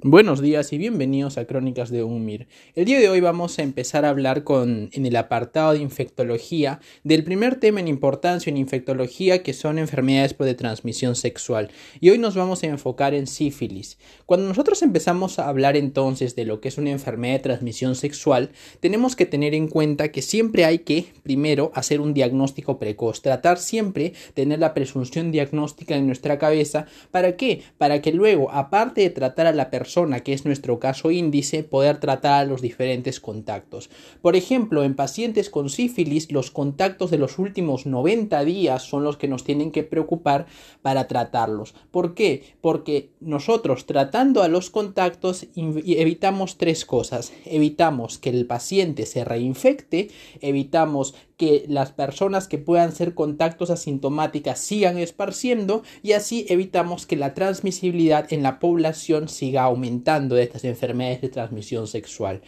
Buenos 0.00 0.42
días 0.42 0.72
y 0.72 0.76
bienvenidos 0.76 1.38
a 1.38 1.46
Crónicas 1.46 1.88
de 1.88 2.02
UMIR. 2.02 2.48
El 2.74 2.84
día 2.84 2.98
de 2.98 3.08
hoy 3.08 3.20
vamos 3.20 3.58
a 3.58 3.62
empezar 3.62 4.04
a 4.04 4.10
hablar 4.10 4.42
con, 4.42 4.90
en 4.92 5.06
el 5.06 5.14
apartado 5.14 5.72
de 5.72 5.78
infectología 5.78 6.80
del 7.04 7.22
primer 7.22 7.58
tema 7.60 7.80
en 7.80 7.86
importancia 7.86 8.50
en 8.50 8.56
infectología 8.56 9.42
que 9.42 9.54
son 9.54 9.78
enfermedades 9.78 10.36
de 10.36 10.54
transmisión 10.54 11.14
sexual. 11.14 11.70
Y 12.00 12.10
hoy 12.10 12.18
nos 12.18 12.34
vamos 12.34 12.62
a 12.64 12.66
enfocar 12.66 13.14
en 13.14 13.28
sífilis. 13.28 13.96
Cuando 14.26 14.48
nosotros 14.48 14.82
empezamos 14.82 15.38
a 15.38 15.48
hablar 15.48 15.76
entonces 15.76 16.34
de 16.34 16.44
lo 16.44 16.60
que 16.60 16.68
es 16.68 16.76
una 16.76 16.90
enfermedad 16.90 17.34
de 17.34 17.44
transmisión 17.44 17.94
sexual, 17.94 18.50
tenemos 18.80 19.14
que 19.16 19.26
tener 19.26 19.54
en 19.54 19.68
cuenta 19.68 20.10
que 20.10 20.22
siempre 20.22 20.66
hay 20.66 20.80
que 20.80 21.06
primero 21.22 21.70
hacer 21.72 22.00
un 22.00 22.12
diagnóstico 22.12 22.78
precoz, 22.78 23.22
tratar 23.22 23.58
siempre 23.58 24.12
tener 24.34 24.58
la 24.58 24.74
presunción 24.74 25.30
diagnóstica 25.30 25.94
en 25.94 26.06
nuestra 26.06 26.38
cabeza. 26.38 26.86
¿Para 27.12 27.36
qué? 27.36 27.62
Para 27.78 28.02
que 28.02 28.12
luego, 28.12 28.50
aparte 28.50 29.00
de 29.00 29.10
tratar 29.10 29.46
a 29.46 29.52
la 29.52 29.70
persona 29.70 29.83
que 30.22 30.32
es 30.32 30.44
nuestro 30.44 30.78
caso 30.78 31.10
índice, 31.10 31.62
poder 31.62 31.98
tratar 31.98 32.46
los 32.46 32.60
diferentes 32.60 33.20
contactos. 33.20 33.90
Por 34.22 34.36
ejemplo, 34.36 34.84
en 34.84 34.94
pacientes 34.94 35.50
con 35.50 35.68
sífilis, 35.68 36.30
los 36.32 36.50
contactos 36.50 37.10
de 37.10 37.18
los 37.18 37.38
últimos 37.38 37.86
90 37.86 38.44
días 38.44 38.82
son 38.82 39.04
los 39.04 39.16
que 39.16 39.28
nos 39.28 39.44
tienen 39.44 39.70
que 39.70 39.82
preocupar 39.82 40.46
para 40.82 41.06
tratarlos. 41.08 41.74
¿Por 41.90 42.14
qué? 42.14 42.54
Porque 42.60 43.10
nosotros 43.20 43.86
tratando 43.86 44.42
a 44.42 44.48
los 44.48 44.70
contactos 44.70 45.46
evitamos 45.54 46.56
tres 46.56 46.84
cosas. 46.84 47.32
Evitamos 47.44 48.18
que 48.18 48.30
el 48.30 48.46
paciente 48.46 49.06
se 49.06 49.24
reinfecte, 49.24 50.10
evitamos 50.40 51.14
que 51.36 51.64
las 51.68 51.92
personas 51.92 52.48
que 52.48 52.58
puedan 52.58 52.92
ser 52.92 53.14
contactos 53.14 53.70
asintomáticas 53.70 54.58
sigan 54.58 54.98
esparciendo 54.98 55.82
y 56.02 56.12
así 56.12 56.46
evitamos 56.48 57.06
que 57.06 57.16
la 57.16 57.34
transmisibilidad 57.34 58.32
en 58.32 58.42
la 58.42 58.58
población 58.58 59.28
siga 59.28 59.64
aumentando 59.64 60.34
de 60.36 60.44
estas 60.44 60.64
enfermedades 60.64 61.20
de 61.22 61.28
transmisión 61.28 61.86
sexual. 61.86 62.42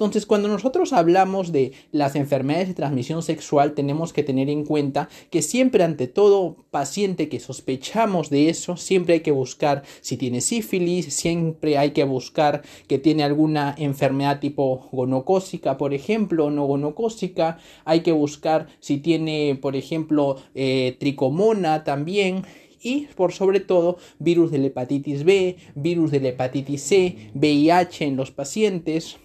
Entonces, 0.00 0.24
cuando 0.24 0.48
nosotros 0.48 0.94
hablamos 0.94 1.52
de 1.52 1.72
las 1.92 2.16
enfermedades 2.16 2.68
de 2.68 2.74
transmisión 2.74 3.22
sexual, 3.22 3.74
tenemos 3.74 4.14
que 4.14 4.22
tener 4.22 4.48
en 4.48 4.64
cuenta 4.64 5.10
que 5.28 5.42
siempre 5.42 5.84
ante 5.84 6.06
todo 6.06 6.56
paciente 6.70 7.28
que 7.28 7.38
sospechamos 7.38 8.30
de 8.30 8.48
eso, 8.48 8.78
siempre 8.78 9.12
hay 9.12 9.20
que 9.20 9.30
buscar 9.30 9.82
si 10.00 10.16
tiene 10.16 10.40
sífilis, 10.40 11.12
siempre 11.12 11.76
hay 11.76 11.90
que 11.90 12.04
buscar 12.04 12.62
que 12.88 12.98
tiene 12.98 13.24
alguna 13.24 13.74
enfermedad 13.76 14.40
tipo 14.40 14.88
gonocócica, 14.90 15.76
por 15.76 15.92
ejemplo, 15.92 16.50
no 16.50 16.64
gonocócica, 16.64 17.58
hay 17.84 18.00
que 18.00 18.12
buscar 18.12 18.68
si 18.80 18.96
tiene, 18.96 19.58
por 19.60 19.76
ejemplo, 19.76 20.36
eh, 20.54 20.96
tricomona 20.98 21.84
también, 21.84 22.46
y 22.82 23.08
por 23.14 23.32
sobre 23.32 23.60
todo 23.60 23.98
virus 24.18 24.50
de 24.50 24.56
la 24.56 24.68
hepatitis 24.68 25.24
B, 25.24 25.56
virus 25.74 26.10
de 26.10 26.20
la 26.20 26.28
hepatitis 26.28 26.80
C, 26.84 27.30
VIH 27.34 28.06
en 28.06 28.16
los 28.16 28.30
pacientes, 28.30 29.18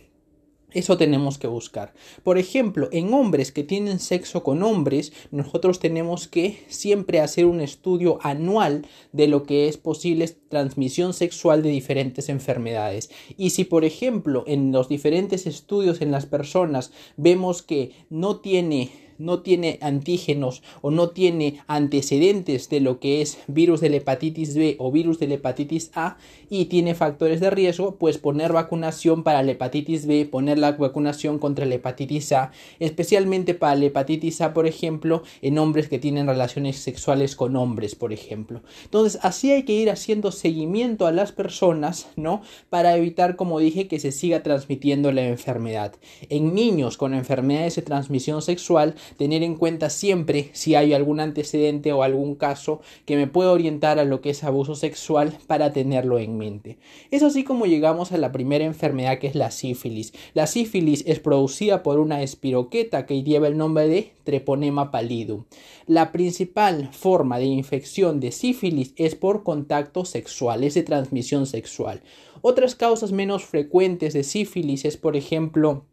eso 0.76 0.98
tenemos 0.98 1.38
que 1.38 1.48
buscar. 1.48 1.94
Por 2.24 2.38
ejemplo, 2.38 2.90
en 2.92 3.14
hombres 3.14 3.52
que 3.52 3.64
tienen 3.64 4.00
sexo 4.00 4.44
con 4.44 4.62
hombres, 4.62 5.14
nosotros 5.32 5.80
tenemos 5.80 6.28
que 6.28 6.60
siempre 6.68 7.22
hacer 7.22 7.46
un 7.46 7.62
estudio 7.62 8.20
anual 8.22 8.86
de 9.12 9.28
lo 9.28 9.44
que 9.44 9.68
es 9.68 9.78
posible 9.78 10.28
transmisión 10.50 11.14
sexual 11.14 11.64
de 11.64 11.70
diferentes 11.70 12.30
enfermedades. 12.30 13.10
Y 13.38 13.52
si, 13.52 13.64
por 13.64 13.86
ejemplo, 13.86 14.44
en 14.48 14.72
los 14.72 14.88
diferentes 14.90 15.48
estudios 15.48 16.02
en 16.02 16.12
las 16.12 16.26
personas 16.26 16.92
vemos 17.18 17.62
que 17.62 17.92
no 18.10 18.38
tiene 18.42 19.05
no 19.18 19.42
tiene 19.42 19.80
antígenos 19.82 20.64
o 20.82 20.92
no 20.92 21.10
tiene 21.10 21.60
antecedentes 21.68 22.70
de 22.70 22.80
lo 22.80 23.00
que 23.00 23.22
es 23.22 23.38
virus 23.48 23.82
de 23.82 23.90
la 23.90 23.98
hepatitis 23.98 24.56
B 24.56 24.76
o 24.80 24.92
virus 24.92 25.20
de 25.20 25.28
la 25.28 25.36
hepatitis 25.36 25.92
A 25.96 26.18
y 26.50 26.66
tiene 26.66 26.96
factores 26.96 27.40
de 27.40 27.50
riesgo, 27.50 27.96
pues 27.96 28.18
poner 28.18 28.54
vacunación 28.54 29.24
para 29.24 29.44
la 29.44 29.52
hepatitis 29.52 30.06
B, 30.06 30.26
poner 30.26 30.58
la 30.58 30.74
vacunación 30.74 31.40
contra 31.40 31.66
la 31.66 31.76
hepatitis 31.76 32.32
A, 32.32 32.52
especialmente 32.80 33.54
para 33.54 33.76
la 33.76 33.86
hepatitis 33.86 34.42
A, 34.42 34.54
por 34.54 34.68
ejemplo, 34.68 35.24
en 35.42 35.58
hombres 35.58 35.90
que 35.90 36.00
tienen 36.00 36.28
relaciones 36.28 36.78
sexuales 36.78 37.36
con 37.36 37.56
hombres, 37.56 37.96
por 37.96 38.14
ejemplo. 38.14 38.62
Entonces, 38.84 39.20
así 39.24 39.52
hay 39.52 39.64
que 39.64 39.74
ir 39.74 39.90
haciendo 39.90 40.32
seguimiento 40.32 41.08
a 41.08 41.12
las 41.12 41.32
personas, 41.32 42.08
¿no? 42.16 42.42
Para 42.70 42.96
evitar, 42.96 43.36
como 43.36 43.60
dije, 43.60 43.88
que 43.88 44.00
se 44.00 44.12
siga 44.12 44.44
transmitiendo 44.44 45.12
la 45.12 45.28
enfermedad. 45.28 45.94
En 46.30 46.54
niños 46.54 46.98
con 46.98 47.14
enfermedades 47.14 47.76
de 47.76 47.82
transmisión 47.82 48.42
sexual, 48.42 48.96
tener 49.18 49.44
en 49.44 49.56
cuenta 49.56 49.90
siempre 49.90 50.50
si 50.54 50.76
hay 50.76 50.94
algún 50.94 51.20
antecedente 51.20 51.94
o 51.94 52.04
algún 52.04 52.36
caso 52.36 52.82
que 53.06 53.16
me 53.16 53.28
pueda 53.28 53.52
orientar 53.52 54.00
a 54.00 54.06
lo 54.06 54.22
que 54.22 54.30
es 54.30 54.44
abuso 54.44 54.76
sexual 54.76 55.38
para 55.48 55.74
tenerlo 55.74 56.20
en 56.20 56.38
mente. 56.38 56.78
Es 57.12 57.24
así 57.24 57.44
como 57.44 57.66
llegamos 57.66 58.12
a 58.12 58.18
la 58.18 58.32
primera 58.32 58.66
enfermedad 58.66 59.20
que 59.20 59.28
es 59.28 59.36
la 59.36 59.52
sífilis. 59.52 60.14
La 60.34 60.48
sífilis 60.48 61.04
es 61.08 61.20
producida 61.20 61.84
por 61.84 62.00
una 62.00 62.22
espiroqueta 62.22 63.06
que 63.06 63.24
lleva 63.24 63.48
el 63.48 63.58
nombre 63.58 63.88
de 63.88 64.12
Treponema 64.24 64.92
pallidum. 64.92 65.46
La 65.88 66.12
principal 66.12 66.90
forma 66.92 67.38
de 67.38 67.46
infección 67.46 68.20
de 68.20 68.32
sífilis 68.32 68.94
es 68.96 69.16
por 69.16 69.44
contacto 69.44 70.06
sexual, 70.06 70.64
es 70.64 70.74
de 70.74 70.84
transmisión 70.84 71.46
sexual. 71.46 72.02
Otras 72.42 72.76
causas 72.76 73.12
menos 73.12 73.44
frecuentes 73.44 74.14
de 74.14 74.24
sífilis 74.24 74.86
es, 74.86 74.98
por 74.98 75.16
ejemplo, 75.16 75.86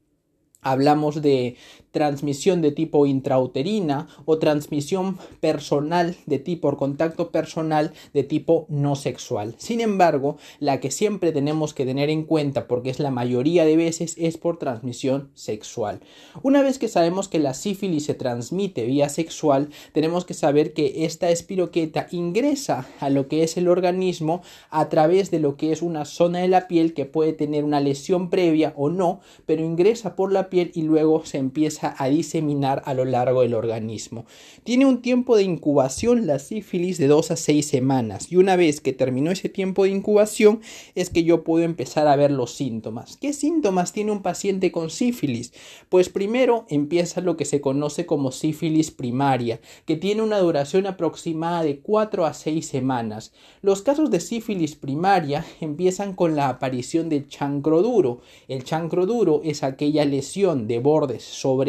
Hablamos 0.64 1.22
de 1.22 1.56
transmisión 1.92 2.62
de 2.62 2.72
tipo 2.72 3.06
intrauterina 3.06 4.08
o 4.24 4.38
transmisión 4.38 5.18
personal 5.40 6.16
de 6.26 6.38
tipo 6.38 6.62
por 6.62 6.78
contacto 6.78 7.30
personal 7.30 7.92
de 8.14 8.22
tipo 8.22 8.64
no 8.70 8.96
sexual. 8.96 9.54
Sin 9.58 9.82
embargo, 9.82 10.38
la 10.60 10.80
que 10.80 10.90
siempre 10.90 11.32
tenemos 11.32 11.74
que 11.74 11.84
tener 11.84 12.08
en 12.08 12.22
cuenta 12.22 12.68
porque 12.68 12.88
es 12.88 13.00
la 13.00 13.10
mayoría 13.10 13.66
de 13.66 13.76
veces 13.76 14.14
es 14.16 14.38
por 14.38 14.58
transmisión 14.58 15.28
sexual. 15.34 16.00
Una 16.42 16.62
vez 16.62 16.78
que 16.78 16.88
sabemos 16.88 17.28
que 17.28 17.40
la 17.40 17.52
sífilis 17.52 18.06
se 18.06 18.14
transmite 18.14 18.86
vía 18.86 19.08
sexual, 19.08 19.68
tenemos 19.92 20.24
que 20.24 20.34
saber 20.34 20.72
que 20.72 21.04
esta 21.04 21.30
espiroqueta 21.30 22.06
ingresa 22.12 22.86
a 23.00 23.10
lo 23.10 23.28
que 23.28 23.42
es 23.42 23.56
el 23.56 23.68
organismo 23.68 24.42
a 24.70 24.88
través 24.88 25.30
de 25.30 25.40
lo 25.40 25.56
que 25.56 25.72
es 25.72 25.82
una 25.82 26.04
zona 26.04 26.38
de 26.38 26.48
la 26.48 26.68
piel 26.68 26.94
que 26.94 27.06
puede 27.06 27.32
tener 27.32 27.64
una 27.64 27.80
lesión 27.80 28.30
previa 28.30 28.72
o 28.76 28.88
no, 28.88 29.20
pero 29.46 29.64
ingresa 29.64 30.14
por 30.14 30.32
la 30.32 30.48
piel 30.48 30.70
y 30.74 30.82
luego 30.82 31.24
se 31.26 31.38
empieza 31.38 31.81
a 31.88 32.08
diseminar 32.08 32.82
a 32.84 32.94
lo 32.94 33.04
largo 33.04 33.42
del 33.42 33.54
organismo. 33.54 34.24
Tiene 34.64 34.86
un 34.86 35.02
tiempo 35.02 35.36
de 35.36 35.42
incubación 35.42 36.26
la 36.26 36.38
sífilis 36.38 36.98
de 36.98 37.08
2 37.08 37.30
a 37.30 37.36
6 37.36 37.66
semanas 37.66 38.30
y 38.30 38.36
una 38.36 38.56
vez 38.56 38.80
que 38.80 38.92
terminó 38.92 39.30
ese 39.30 39.48
tiempo 39.48 39.84
de 39.84 39.90
incubación 39.90 40.60
es 40.94 41.10
que 41.10 41.24
yo 41.24 41.44
puedo 41.44 41.64
empezar 41.64 42.06
a 42.06 42.16
ver 42.16 42.30
los 42.30 42.54
síntomas. 42.54 43.16
¿Qué 43.16 43.32
síntomas 43.32 43.92
tiene 43.92 44.12
un 44.12 44.22
paciente 44.22 44.72
con 44.72 44.90
sífilis? 44.90 45.52
Pues 45.88 46.08
primero 46.08 46.66
empieza 46.68 47.20
lo 47.20 47.36
que 47.36 47.44
se 47.44 47.60
conoce 47.60 48.06
como 48.06 48.32
sífilis 48.32 48.90
primaria, 48.90 49.60
que 49.84 49.96
tiene 49.96 50.22
una 50.22 50.38
duración 50.38 50.86
aproximada 50.86 51.62
de 51.62 51.80
4 51.80 52.26
a 52.26 52.34
6 52.34 52.66
semanas. 52.66 53.32
Los 53.60 53.82
casos 53.82 54.10
de 54.10 54.20
sífilis 54.20 54.76
primaria 54.76 55.44
empiezan 55.60 56.14
con 56.14 56.36
la 56.36 56.48
aparición 56.48 57.08
de 57.08 57.26
chancro 57.26 57.82
duro. 57.82 58.20
El 58.48 58.64
chancro 58.64 59.06
duro 59.06 59.40
es 59.44 59.62
aquella 59.62 60.04
lesión 60.04 60.66
de 60.66 60.78
bordes 60.78 61.22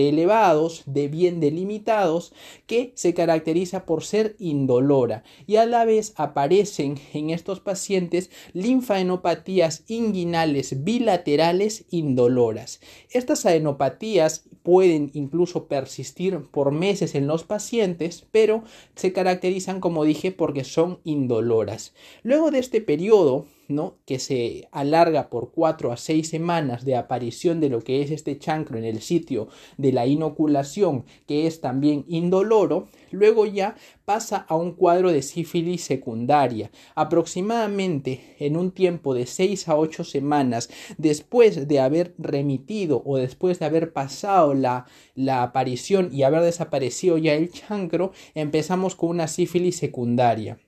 sobreelevados, 0.03 0.83
de 0.85 1.07
bien 1.07 1.39
delimitados, 1.39 2.33
que 2.67 2.91
se 2.95 3.13
caracteriza 3.13 3.85
por 3.85 4.03
ser 4.03 4.35
indolora 4.37 5.23
y 5.47 5.55
a 5.55 5.65
la 5.65 5.85
vez 5.85 6.13
aparecen 6.17 6.99
en 7.13 7.29
estos 7.29 7.61
pacientes 7.61 8.29
linfaenopatías 8.53 9.83
inguinales 9.87 10.83
bilaterales 10.83 11.85
indoloras. 11.89 12.81
Estas 13.11 13.45
adenopatías 13.45 14.43
pueden 14.61 15.09
incluso 15.13 15.67
persistir 15.67 16.39
por 16.51 16.71
meses 16.71 17.15
en 17.15 17.27
los 17.27 17.43
pacientes, 17.43 18.25
pero 18.31 18.63
se 18.95 19.13
caracterizan, 19.13 19.79
como 19.79 20.03
dije, 20.03 20.31
porque 20.31 20.63
son 20.63 20.99
indoloras. 21.03 21.93
Luego 22.23 22.51
de 22.51 22.59
este 22.59 22.81
periodo, 22.81 23.45
que 24.05 24.19
se 24.19 24.67
alarga 24.71 25.29
por 25.29 25.51
4 25.51 25.91
a 25.91 25.97
6 25.97 26.27
semanas 26.27 26.85
de 26.85 26.95
aparición 26.95 27.59
de 27.59 27.69
lo 27.69 27.81
que 27.81 28.01
es 28.01 28.11
este 28.11 28.37
chancro 28.37 28.77
en 28.77 28.83
el 28.83 29.01
sitio 29.01 29.47
de 29.77 29.91
la 29.91 30.05
inoculación, 30.05 31.05
que 31.27 31.47
es 31.47 31.61
también 31.61 32.05
indoloro, 32.07 32.87
luego 33.11 33.45
ya 33.45 33.75
pasa 34.05 34.45
a 34.49 34.55
un 34.55 34.73
cuadro 34.73 35.11
de 35.11 35.21
sífilis 35.21 35.83
secundaria. 35.83 36.71
Aproximadamente 36.93 38.35
en 38.39 38.57
un 38.57 38.71
tiempo 38.71 39.13
de 39.13 39.25
6 39.25 39.69
a 39.69 39.77
8 39.77 40.03
semanas 40.03 40.69
después 40.97 41.67
de 41.67 41.79
haber 41.79 42.13
remitido 42.17 43.01
o 43.05 43.17
después 43.17 43.59
de 43.59 43.65
haber 43.65 43.93
pasado 43.93 44.53
la, 44.53 44.85
la 45.15 45.41
aparición 45.41 46.09
y 46.11 46.23
haber 46.23 46.41
desaparecido 46.41 47.17
ya 47.17 47.33
el 47.33 47.51
chancro, 47.51 48.11
empezamos 48.35 48.95
con 48.95 49.09
una 49.09 49.27
sífilis 49.27 49.77
secundaria. 49.77 50.59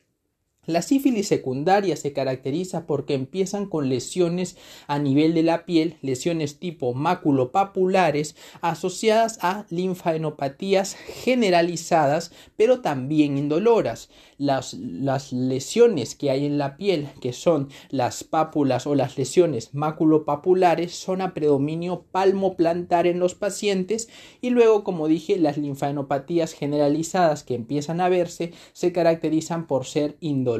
La 0.67 0.81
sífilis 0.81 1.27
secundaria 1.27 1.95
se 1.95 2.11
caracteriza 2.11 2.87
porque 2.87 3.13
empiezan 3.13 3.67
con 3.67 3.87
lesiones 3.87 4.57
a 4.87 4.97
nivel 4.97 5.35
de 5.35 5.43
la 5.43 5.65
piel, 5.65 5.97
lesiones 6.01 6.57
tipo 6.57 6.95
maculopapulares 6.95 8.35
asociadas 8.61 9.37
a 9.41 9.67
linfadenopatías 9.69 10.95
generalizadas, 10.95 12.31
pero 12.57 12.81
también 12.81 13.37
indoloras. 13.37 14.09
Las, 14.37 14.73
las, 14.73 15.31
lesiones 15.31 16.15
que 16.15 16.29
hay 16.29 16.45
en 16.45 16.57
la 16.57 16.75
piel, 16.77 17.09
que 17.21 17.31
son 17.31 17.69
las 17.89 18.23
pápulas 18.23 18.85
o 18.87 18.95
las 18.95 19.17
lesiones 19.17 19.73
maculopapulares, 19.73 20.93
son 20.93 21.21
a 21.21 21.33
predominio 21.33 22.05
palmoplantar 22.11 23.07
en 23.07 23.19
los 23.19 23.35
pacientes 23.35 24.09
y 24.41 24.49
luego, 24.49 24.83
como 24.83 25.07
dije, 25.07 25.37
las 25.37 25.57
linfadenopatías 25.57 26.53
generalizadas 26.53 27.43
que 27.43 27.55
empiezan 27.55 28.01
a 28.01 28.09
verse 28.09 28.51
se 28.73 28.91
caracterizan 28.91 29.67
por 29.67 29.85
ser 29.85 30.17
indoloras 30.19 30.54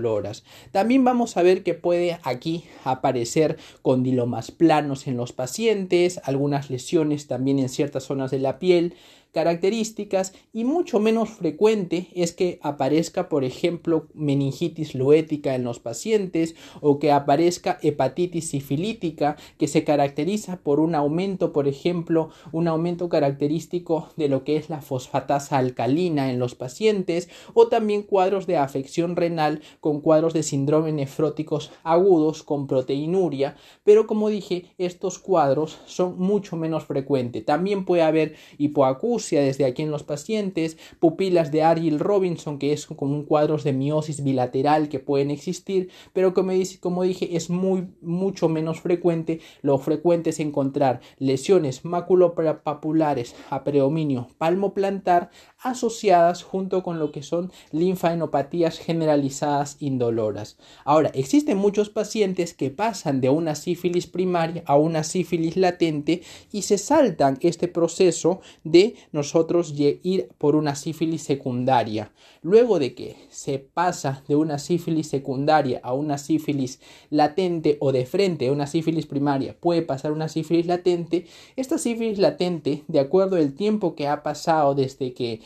también 0.72 1.04
vamos 1.04 1.38
a 1.38 1.44
ver 1.44 1.64
que 1.64 1.74
puede 1.74 2.20
aquí 2.24 2.66
aparecer 2.84 3.58
condilomas 3.82 4.52
planos 4.52 5.08
en 5.08 5.18
los 5.18 5.34
pacientes, 5.34 6.20
algunas 6.24 6.70
lesiones 6.70 7.28
también 7.28 7.60
en 7.60 7.70
ciertas 7.70 8.04
zonas 8.04 8.32
de 8.32 8.40
la 8.40 8.60
piel, 8.60 8.94
características 9.36 10.32
y 10.54 10.64
mucho 10.64 11.02
menos 11.02 11.30
frecuente 11.30 12.08
es 12.16 12.32
que 12.32 12.58
aparezca, 12.62 13.28
por 13.28 13.44
ejemplo, 13.44 14.08
meningitis 14.14 14.96
luética 14.96 15.56
en 15.56 15.66
los 15.66 15.80
pacientes 15.80 16.56
o 16.80 17.00
que 17.00 17.12
aparezca 17.12 17.78
hepatitis 17.82 18.48
sifilítica 18.48 19.36
que 19.58 19.68
se 19.68 19.84
caracteriza 19.84 20.62
por 20.64 20.80
un 20.80 20.96
aumento, 20.96 21.52
por 21.52 21.68
ejemplo, 21.68 22.30
un 22.54 22.70
aumento 22.70 23.10
característico 23.10 24.08
de 24.16 24.30
lo 24.30 24.46
que 24.46 24.56
es 24.56 24.70
la 24.70 24.82
fosfatasa 24.82 25.58
alcalina 25.58 26.32
en 26.32 26.40
los 26.40 26.56
pacientes 26.56 27.28
o 27.54 27.68
también 27.68 28.04
cuadros 28.04 28.48
de 28.48 28.56
afección 28.56 29.18
renal 29.18 29.60
con 29.82 30.00
cuadros 30.00 30.34
de 30.34 30.44
síndrome 30.44 30.94
nefróticos 30.94 31.74
agudos 31.84 32.42
con 32.42 32.68
proteinuria, 32.68 33.58
pero 33.84 34.08
como 34.08 34.30
dije, 34.30 34.68
estos 34.78 35.20
cuadros 35.20 35.78
son 35.88 36.18
mucho 36.18 36.56
menos 36.56 36.86
frecuentes. 36.86 37.44
También 37.44 37.84
puede 37.84 38.04
haber 38.04 38.36
hipoacusia 38.58 39.25
desde 39.32 39.66
aquí 39.66 39.82
en 39.82 39.92
los 39.92 40.04
pacientes, 40.04 40.78
pupilas 41.00 41.52
de 41.52 41.64
Argyll 41.64 42.00
Robinson, 42.00 42.60
que 42.60 42.74
es 42.74 42.86
como 42.86 43.16
un 43.16 43.26
cuadros 43.26 43.64
de 43.64 43.74
miosis 43.74 44.24
bilateral 44.24 44.90
que 44.90 45.00
pueden 45.00 45.32
existir, 45.32 45.90
pero 46.14 46.34
como, 46.34 46.52
como 46.80 47.04
dije, 47.04 47.36
es 47.36 47.50
muy, 47.50 47.88
mucho 48.02 48.50
menos 48.50 48.82
frecuente. 48.82 49.40
Lo 49.62 49.78
frecuente 49.78 50.30
es 50.30 50.40
encontrar 50.40 51.02
lesiones 51.18 51.86
maculopapulares 51.86 53.36
a 53.50 53.64
predominio 53.64 54.28
palmoplantar 54.38 55.30
asociadas 55.60 56.44
junto 56.44 56.84
con 56.84 57.00
lo 57.00 57.12
que 57.12 57.24
son 57.24 57.52
linfadenopatías 57.72 58.78
generalizadas 58.78 59.78
indoloras. 59.80 60.58
Ahora, 60.84 61.10
existen 61.14 61.58
muchos 61.58 61.90
pacientes 61.90 62.54
que 62.54 62.70
pasan 62.70 63.22
de 63.22 63.30
una 63.30 63.56
sífilis 63.56 64.08
primaria 64.08 64.64
a 64.66 64.76
una 64.76 65.04
sífilis 65.04 65.58
latente 65.58 66.22
y 66.52 66.64
se 66.64 66.78
saltan 66.78 67.38
este 67.42 67.68
proceso 67.68 68.42
de 68.64 68.96
nosotros 69.16 69.74
ir 69.78 70.30
por 70.38 70.56
una 70.56 70.76
sífilis 70.76 71.24
secundaria. 71.24 72.12
Luego 72.44 72.78
de 72.78 72.94
que 72.94 73.16
se 73.30 73.58
pasa 73.58 74.24
de 74.28 74.36
una 74.36 74.60
sífilis 74.60 75.08
secundaria 75.08 75.80
a 75.84 75.94
una 75.94 76.20
sífilis 76.20 76.80
latente 77.10 77.78
o 77.80 77.92
de 77.92 78.06
frente 78.06 78.48
a 78.48 78.52
una 78.52 78.68
sífilis 78.68 79.08
primaria 79.08 79.56
puede 79.60 79.82
pasar 79.82 80.12
una 80.12 80.28
sífilis 80.28 80.68
latente, 80.68 81.26
esta 81.56 81.78
sífilis 81.78 82.20
latente, 82.20 82.84
de 82.88 83.00
acuerdo 83.00 83.38
al 83.38 83.54
tiempo 83.54 83.96
que 83.96 84.08
ha 84.08 84.22
pasado 84.22 84.76
desde 84.76 85.14
que 85.14 85.42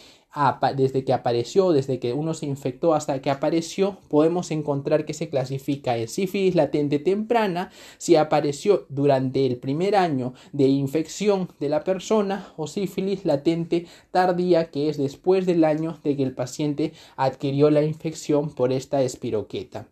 desde 0.75 1.03
que 1.03 1.13
apareció, 1.13 1.71
desde 1.71 1.99
que 1.99 2.13
uno 2.13 2.33
se 2.33 2.45
infectó 2.45 2.93
hasta 2.93 3.21
que 3.21 3.31
apareció, 3.31 3.97
podemos 4.09 4.51
encontrar 4.51 5.05
que 5.05 5.13
se 5.13 5.29
clasifica 5.29 5.97
en 5.97 6.07
sífilis 6.07 6.55
latente 6.55 6.99
temprana 6.99 7.71
si 7.97 8.15
apareció 8.15 8.85
durante 8.89 9.45
el 9.45 9.57
primer 9.57 9.95
año 9.95 10.33
de 10.51 10.67
infección 10.67 11.49
de 11.59 11.69
la 11.69 11.83
persona 11.83 12.53
o 12.57 12.67
sífilis 12.67 13.25
latente 13.25 13.87
tardía 14.11 14.69
que 14.69 14.89
es 14.89 14.97
después 14.97 15.45
del 15.45 15.63
año 15.63 15.99
de 16.03 16.15
que 16.15 16.23
el 16.23 16.35
paciente 16.35 16.93
adquirió 17.15 17.71
la 17.71 17.83
infección 17.83 18.53
por 18.53 18.71
esta 18.71 19.01
espiroqueta. 19.01 19.87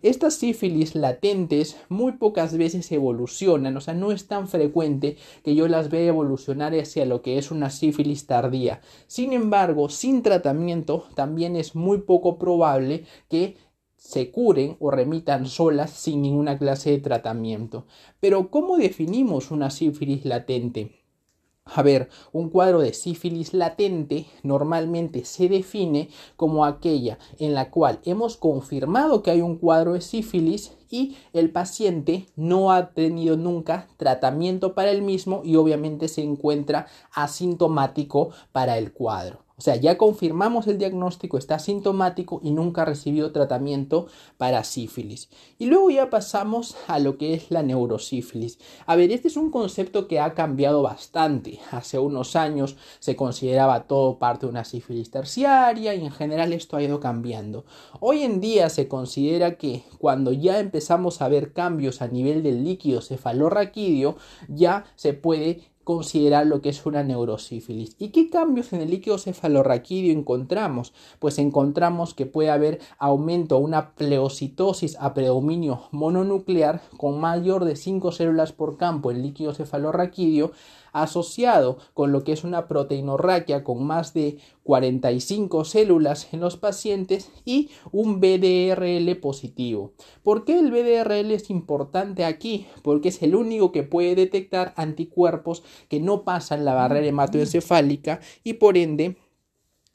Estas 0.00 0.34
sífilis 0.34 0.94
latentes 0.94 1.76
muy 1.88 2.12
pocas 2.12 2.56
veces 2.56 2.90
evolucionan, 2.92 3.76
o 3.76 3.80
sea, 3.80 3.94
no 3.94 4.12
es 4.12 4.26
tan 4.26 4.48
frecuente 4.48 5.16
que 5.44 5.54
yo 5.54 5.68
las 5.68 5.90
vea 5.90 6.06
evolucionar 6.08 6.72
hacia 6.74 7.04
lo 7.04 7.20
que 7.20 7.36
es 7.36 7.50
una 7.50 7.68
sífilis 7.68 8.26
tardía. 8.26 8.80
Sin 9.06 9.32
embargo, 9.32 9.88
sin 9.88 10.22
tratamiento 10.22 11.04
también 11.14 11.56
es 11.56 11.74
muy 11.74 11.98
poco 11.98 12.38
probable 12.38 13.04
que 13.28 13.56
se 13.96 14.30
curen 14.30 14.76
o 14.80 14.90
remitan 14.90 15.46
solas 15.46 15.90
sin 15.90 16.22
ninguna 16.22 16.58
clase 16.58 16.90
de 16.90 16.98
tratamiento. 16.98 17.86
Pero 18.18 18.50
¿cómo 18.50 18.76
definimos 18.76 19.50
una 19.50 19.70
sífilis 19.70 20.24
latente? 20.24 21.01
A 21.64 21.82
ver, 21.82 22.08
un 22.32 22.50
cuadro 22.50 22.80
de 22.80 22.92
sífilis 22.92 23.54
latente 23.54 24.26
normalmente 24.42 25.24
se 25.24 25.48
define 25.48 26.08
como 26.36 26.64
aquella 26.64 27.18
en 27.38 27.54
la 27.54 27.70
cual 27.70 28.00
hemos 28.04 28.36
confirmado 28.36 29.22
que 29.22 29.30
hay 29.30 29.42
un 29.42 29.56
cuadro 29.56 29.92
de 29.92 30.00
sífilis 30.00 30.72
y 30.90 31.16
el 31.32 31.50
paciente 31.50 32.26
no 32.34 32.72
ha 32.72 32.90
tenido 32.90 33.36
nunca 33.36 33.88
tratamiento 33.96 34.74
para 34.74 34.90
el 34.90 35.02
mismo 35.02 35.42
y 35.44 35.54
obviamente 35.54 36.08
se 36.08 36.22
encuentra 36.22 36.88
asintomático 37.12 38.30
para 38.50 38.76
el 38.76 38.92
cuadro. 38.92 39.41
O 39.56 39.60
sea, 39.60 39.76
ya 39.76 39.98
confirmamos 39.98 40.66
el 40.66 40.78
diagnóstico, 40.78 41.38
está 41.38 41.58
sintomático 41.58 42.40
y 42.42 42.50
nunca 42.50 42.82
ha 42.82 42.86
recibido 42.86 43.32
tratamiento 43.32 44.06
para 44.36 44.64
sífilis. 44.64 45.28
Y 45.58 45.66
luego 45.66 45.90
ya 45.90 46.10
pasamos 46.10 46.76
a 46.86 46.98
lo 46.98 47.18
que 47.18 47.34
es 47.34 47.50
la 47.50 47.62
neurosífilis. 47.62 48.58
A 48.86 48.96
ver, 48.96 49.12
este 49.12 49.28
es 49.28 49.36
un 49.36 49.50
concepto 49.50 50.08
que 50.08 50.20
ha 50.20 50.34
cambiado 50.34 50.82
bastante. 50.82 51.60
Hace 51.70 51.98
unos 51.98 52.36
años 52.36 52.76
se 52.98 53.16
consideraba 53.16 53.86
todo 53.86 54.18
parte 54.18 54.46
de 54.46 54.50
una 54.50 54.64
sífilis 54.64 55.10
terciaria 55.10 55.94
y 55.94 56.04
en 56.04 56.10
general 56.10 56.52
esto 56.52 56.76
ha 56.76 56.82
ido 56.82 57.00
cambiando. 57.00 57.64
Hoy 58.00 58.22
en 58.22 58.40
día 58.40 58.68
se 58.68 58.88
considera 58.88 59.56
que 59.58 59.84
cuando 59.98 60.32
ya 60.32 60.58
empezamos 60.58 61.22
a 61.22 61.28
ver 61.28 61.52
cambios 61.52 62.02
a 62.02 62.08
nivel 62.08 62.42
del 62.42 62.64
líquido 62.64 63.00
cefalorraquídeo, 63.00 64.16
ya 64.48 64.84
se 64.96 65.12
puede 65.12 65.71
considerar 65.84 66.46
lo 66.46 66.60
que 66.60 66.68
es 66.68 66.86
una 66.86 67.02
neurosífilis. 67.02 67.96
¿Y 67.98 68.08
qué 68.08 68.30
cambios 68.30 68.72
en 68.72 68.80
el 68.80 68.90
líquido 68.90 69.18
cefalorraquídeo 69.18 70.12
encontramos? 70.12 70.92
Pues 71.18 71.38
encontramos 71.38 72.14
que 72.14 72.26
puede 72.26 72.50
haber 72.50 72.80
aumento, 72.98 73.58
una 73.58 73.94
pleocitosis 73.94 74.96
a 75.00 75.14
predominio 75.14 75.82
mononuclear 75.90 76.82
con 76.96 77.20
mayor 77.20 77.64
de 77.64 77.76
5 77.76 78.12
células 78.12 78.52
por 78.52 78.76
campo 78.76 79.10
en 79.10 79.22
líquido 79.22 79.54
cefalorraquídeo 79.54 80.52
asociado 80.92 81.78
con 81.94 82.12
lo 82.12 82.22
que 82.22 82.32
es 82.32 82.44
una 82.44 82.68
proteinorraquia 82.68 83.64
con 83.64 83.84
más 83.84 84.12
de 84.12 84.38
45 84.62 85.64
células 85.64 86.28
en 86.32 86.40
los 86.40 86.56
pacientes 86.56 87.30
y 87.44 87.70
un 87.90 88.20
BDRL 88.20 89.16
positivo. 89.20 89.92
¿Por 90.22 90.44
qué 90.44 90.58
el 90.58 90.70
BDRL 90.70 91.32
es 91.32 91.50
importante 91.50 92.24
aquí? 92.24 92.66
Porque 92.82 93.08
es 93.08 93.22
el 93.22 93.34
único 93.34 93.72
que 93.72 93.82
puede 93.82 94.14
detectar 94.14 94.72
anticuerpos 94.76 95.62
que 95.88 96.00
no 96.00 96.24
pasan 96.24 96.64
la 96.64 96.74
barrera 96.74 97.06
hematoencefálica 97.06 98.20
y 98.44 98.54
por 98.54 98.76
ende 98.76 99.16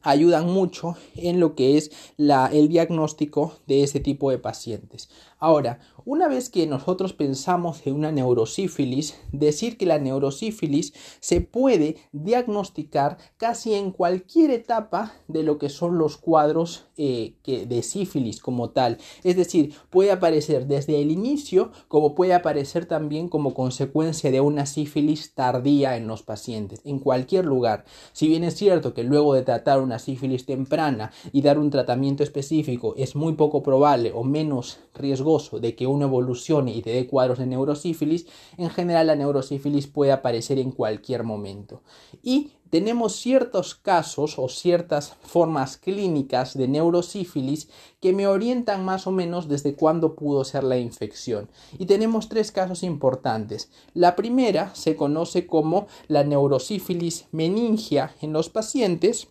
ayudan 0.02 0.46
mucho 0.48 0.96
en 1.16 1.40
lo 1.40 1.56
que 1.56 1.78
es 1.78 1.92
el 2.18 2.70
diagnóstico 2.70 3.58
de 3.68 3.84
ese 3.84 4.00
tipo 4.00 4.32
de 4.32 4.38
pacientes. 4.38 5.10
Ahora, 5.40 5.80
una 6.08 6.30
vez 6.30 6.50
que 6.50 6.66
nosotros 6.68 7.12
pensamos 7.12 7.86
en 7.86 7.96
una 7.96 8.14
neurosífilis, 8.14 9.20
decir 9.34 9.78
que 9.78 9.86
la 9.86 10.00
neurosífilis 10.00 10.94
se 11.20 11.42
puede 11.42 11.98
diagnosticar 12.14 13.18
casi 13.36 13.74
en 13.74 13.92
cualquier 13.92 14.52
etapa 14.52 15.12
de 15.28 15.44
lo 15.44 15.58
que 15.58 15.68
son 15.68 15.98
los 15.98 16.16
cuadros 16.16 16.86
eh, 16.96 17.36
de 17.46 17.84
sífilis 17.84 18.40
como 18.40 18.70
tal. 18.70 19.00
Es 19.26 19.36
decir, 19.36 19.74
puede 19.90 20.14
aparecer 20.14 20.66
desde 20.66 21.02
el 21.02 21.12
inicio 21.12 21.74
como 21.90 22.16
puede 22.16 22.34
aparecer 22.34 22.86
también 22.86 23.28
como 23.28 23.54
consecuencia 23.54 24.32
de 24.32 24.40
una 24.40 24.66
sífilis 24.66 25.34
tardía 25.34 25.98
en 25.98 26.08
los 26.08 26.24
pacientes, 26.24 26.80
en 26.86 27.00
cualquier 27.00 27.44
lugar. 27.44 27.84
Si 28.14 28.30
bien 28.30 28.46
es 28.46 28.56
cierto 28.56 28.94
que 28.94 29.04
luego 29.04 29.34
de 29.34 29.44
tratar 29.44 29.82
una 29.82 30.00
sífilis 30.00 30.46
temprana 30.46 31.12
y 31.34 31.42
dar 31.42 31.60
un 31.60 31.70
tratamiento 31.70 32.24
específico 32.24 32.94
es 32.96 33.14
muy 33.14 33.34
poco 33.34 33.62
probable 33.62 34.14
o 34.16 34.24
menos 34.24 34.80
riesgoso 34.98 35.60
de 35.60 35.76
que 35.76 35.88
uno 35.88 36.06
evolucione 36.06 36.74
y 36.74 36.82
te 36.82 36.92
dé 36.92 37.08
cuadros 37.08 37.40
de 37.40 37.46
neurosífilis, 37.46 38.28
en 38.58 38.70
general 38.70 39.08
la 39.08 39.16
neurosífilis 39.16 39.88
puede 39.88 40.12
aparecer 40.12 40.60
en 40.60 40.72
cualquier 40.72 41.24
momento. 41.24 41.82
Y 42.24 42.52
tenemos 42.70 43.16
ciertos 43.16 43.76
casos 43.76 44.38
o 44.38 44.50
ciertas 44.50 45.16
formas 45.22 45.78
clínicas 45.78 46.58
de 46.58 46.68
neurosífilis 46.68 47.70
que 48.02 48.14
me 48.14 48.28
orientan 48.28 48.84
más 48.84 49.08
o 49.08 49.12
menos 49.12 49.48
desde 49.48 49.76
cuándo 49.76 50.16
pudo 50.16 50.44
ser 50.44 50.64
la 50.64 50.78
infección. 50.78 51.50
Y 51.78 51.86
tenemos 51.86 52.28
tres 52.28 52.52
casos 52.52 52.84
importantes. 52.84 53.72
La 53.94 54.16
primera 54.16 54.76
se 54.76 54.96
conoce 54.96 55.48
como 55.48 55.88
la 56.08 56.24
neurosífilis 56.24 57.28
meningia 57.32 58.14
en 58.22 58.34
los 58.34 58.50
pacientes 58.50 59.30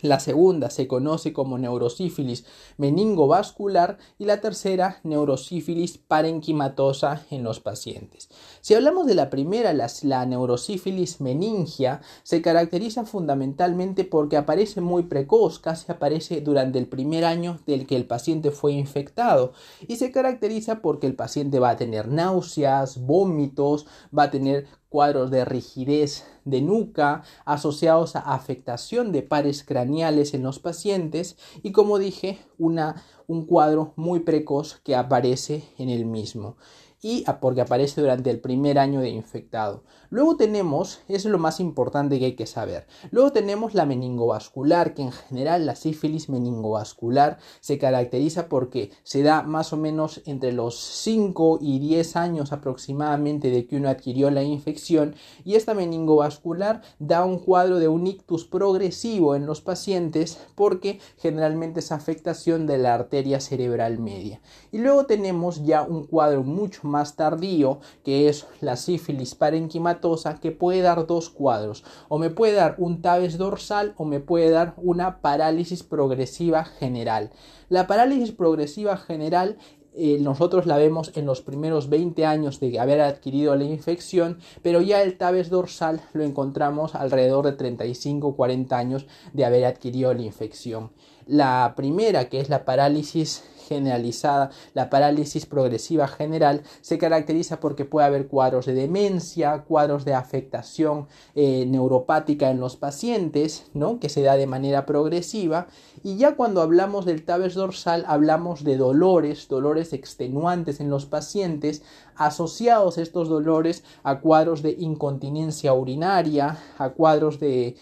La 0.00 0.20
segunda 0.20 0.70
se 0.70 0.86
conoce 0.86 1.32
como 1.32 1.58
neurosífilis 1.58 2.44
meningovascular 2.76 3.98
y 4.18 4.26
la 4.26 4.40
tercera 4.40 5.00
neurosífilis 5.02 5.98
parenquimatosa 5.98 7.24
en 7.30 7.42
los 7.42 7.60
pacientes. 7.60 8.28
Si 8.60 8.74
hablamos 8.74 9.06
de 9.06 9.14
la 9.14 9.30
primera, 9.30 9.72
la, 9.72 9.90
la, 10.02 10.26
neurosífilis 10.26 11.20
meningia 11.20 12.00
se 12.22 12.42
caracteriza 12.42 13.04
fundamentalmente 13.04 14.04
porque 14.04 14.36
aparece 14.36 14.80
muy 14.80 15.04
precoz, 15.04 15.58
casi 15.58 15.90
aparece 15.90 16.40
durante 16.40 16.78
el 16.78 16.86
primer 16.86 17.24
año 17.24 17.58
del 17.66 17.86
que 17.86 17.96
el 17.96 18.06
paciente 18.06 18.50
fue 18.50 18.72
infectado 18.72 19.52
y 19.86 19.96
se 19.96 20.12
caracteriza 20.12 20.80
porque 20.80 21.06
el 21.06 21.14
paciente 21.14 21.58
va 21.58 21.70
a 21.70 21.76
tener 21.76 22.08
náuseas, 22.08 22.98
vómitos, 22.98 23.86
va 24.16 24.24
a 24.24 24.30
tener 24.30 24.66
cuadros 24.88 25.30
de 25.30 25.44
rigidez 25.44 26.24
de 26.44 26.62
nuca 26.62 27.22
asociados 27.44 28.16
a 28.16 28.20
afectación 28.20 29.12
de 29.12 29.22
pares 29.22 29.64
craneales 29.64 30.34
en 30.34 30.42
los 30.42 30.58
pacientes 30.58 31.36
y 31.62 31.72
como 31.72 31.98
dije 31.98 32.38
una, 32.58 33.02
un 33.26 33.44
cuadro 33.46 33.92
muy 33.96 34.20
precoz 34.20 34.80
que 34.82 34.96
aparece 34.96 35.64
en 35.78 35.90
el 35.90 36.06
mismo 36.06 36.56
y 37.00 37.24
porque 37.40 37.60
aparece 37.60 38.00
durante 38.00 38.30
el 38.30 38.40
primer 38.40 38.78
año 38.78 39.00
de 39.00 39.10
infectado. 39.10 39.84
Luego 40.10 40.36
tenemos, 40.36 41.00
es 41.08 41.24
lo 41.24 41.38
más 41.38 41.60
importante 41.60 42.18
que 42.18 42.26
hay 42.26 42.36
que 42.36 42.46
saber, 42.46 42.86
luego 43.10 43.32
tenemos 43.32 43.74
la 43.74 43.86
meningovascular, 43.86 44.94
que 44.94 45.02
en 45.02 45.12
general 45.12 45.66
la 45.66 45.76
sífilis 45.76 46.28
meningovascular 46.28 47.38
se 47.60 47.78
caracteriza 47.78 48.48
porque 48.48 48.90
se 49.02 49.22
da 49.22 49.42
más 49.42 49.72
o 49.72 49.76
menos 49.76 50.22
entre 50.24 50.52
los 50.52 50.78
5 50.78 51.58
y 51.60 51.78
10 51.78 52.16
años 52.16 52.52
aproximadamente 52.52 53.50
de 53.50 53.66
que 53.66 53.76
uno 53.76 53.88
adquirió 53.88 54.30
la 54.30 54.42
infección 54.42 55.14
y 55.44 55.54
esta 55.54 55.74
meningovascular 55.74 56.82
da 56.98 57.24
un 57.24 57.38
cuadro 57.38 57.78
de 57.78 57.88
un 57.88 58.06
ictus 58.06 58.44
progresivo 58.44 59.34
en 59.34 59.46
los 59.46 59.60
pacientes 59.60 60.38
porque 60.54 61.00
generalmente 61.18 61.80
es 61.80 61.92
afectación 61.92 62.66
de 62.66 62.78
la 62.78 62.94
arteria 62.94 63.40
cerebral 63.40 63.98
media. 63.98 64.40
Y 64.72 64.78
luego 64.78 65.06
tenemos 65.06 65.64
ya 65.64 65.82
un 65.82 66.06
cuadro 66.06 66.42
mucho 66.42 66.87
más 66.88 67.16
tardío, 67.16 67.80
que 68.04 68.28
es 68.28 68.46
la 68.60 68.76
sífilis 68.76 69.34
parenquimatosa, 69.34 70.40
que 70.40 70.50
puede 70.50 70.82
dar 70.82 71.06
dos 71.06 71.30
cuadros, 71.30 71.84
o 72.08 72.18
me 72.18 72.30
puede 72.30 72.54
dar 72.54 72.74
un 72.78 73.02
tabes 73.02 73.38
dorsal 73.38 73.94
o 73.96 74.04
me 74.04 74.20
puede 74.20 74.50
dar 74.50 74.74
una 74.76 75.20
parálisis 75.20 75.82
progresiva 75.82 76.64
general. 76.64 77.30
La 77.68 77.86
parálisis 77.86 78.32
progresiva 78.32 78.96
general 78.96 79.58
eh, 80.00 80.18
nosotros 80.20 80.66
la 80.66 80.76
vemos 80.76 81.10
en 81.16 81.26
los 81.26 81.40
primeros 81.40 81.88
20 81.88 82.24
años 82.24 82.60
de 82.60 82.78
haber 82.78 83.00
adquirido 83.00 83.56
la 83.56 83.64
infección, 83.64 84.38
pero 84.62 84.80
ya 84.80 85.02
el 85.02 85.18
tabes 85.18 85.50
dorsal 85.50 86.00
lo 86.12 86.22
encontramos 86.22 86.94
alrededor 86.94 87.44
de 87.46 87.56
35-40 87.56 88.72
años 88.74 89.06
de 89.32 89.44
haber 89.44 89.64
adquirido 89.64 90.14
la 90.14 90.22
infección. 90.22 90.92
La 91.26 91.74
primera, 91.76 92.28
que 92.28 92.38
es 92.38 92.48
la 92.48 92.64
parálisis 92.64 93.42
generalizada, 93.68 94.50
la 94.74 94.90
parálisis 94.90 95.46
progresiva 95.46 96.08
general, 96.08 96.62
se 96.80 96.98
caracteriza 96.98 97.60
porque 97.60 97.84
puede 97.84 98.06
haber 98.06 98.28
cuadros 98.28 98.66
de 98.66 98.74
demencia, 98.74 99.64
cuadros 99.68 100.04
de 100.04 100.14
afectación 100.14 101.06
eh, 101.34 101.66
neuropática 101.66 102.50
en 102.50 102.60
los 102.60 102.76
pacientes, 102.76 103.66
¿no? 103.74 104.00
que 104.00 104.08
se 104.08 104.22
da 104.22 104.36
de 104.36 104.46
manera 104.46 104.86
progresiva. 104.86 105.68
Y 106.02 106.16
ya 106.16 106.36
cuando 106.36 106.62
hablamos 106.62 107.04
del 107.04 107.24
tabes 107.24 107.54
dorsal, 107.54 108.04
hablamos 108.06 108.64
de 108.64 108.76
dolores, 108.76 109.48
dolores 109.48 109.92
extenuantes 109.92 110.80
en 110.80 110.90
los 110.90 111.06
pacientes, 111.06 111.82
asociados 112.16 112.98
estos 112.98 113.28
dolores 113.28 113.84
a 114.02 114.20
cuadros 114.20 114.62
de 114.62 114.74
incontinencia 114.78 115.72
urinaria, 115.74 116.58
a 116.78 116.90
cuadros 116.90 117.38
de 117.40 117.76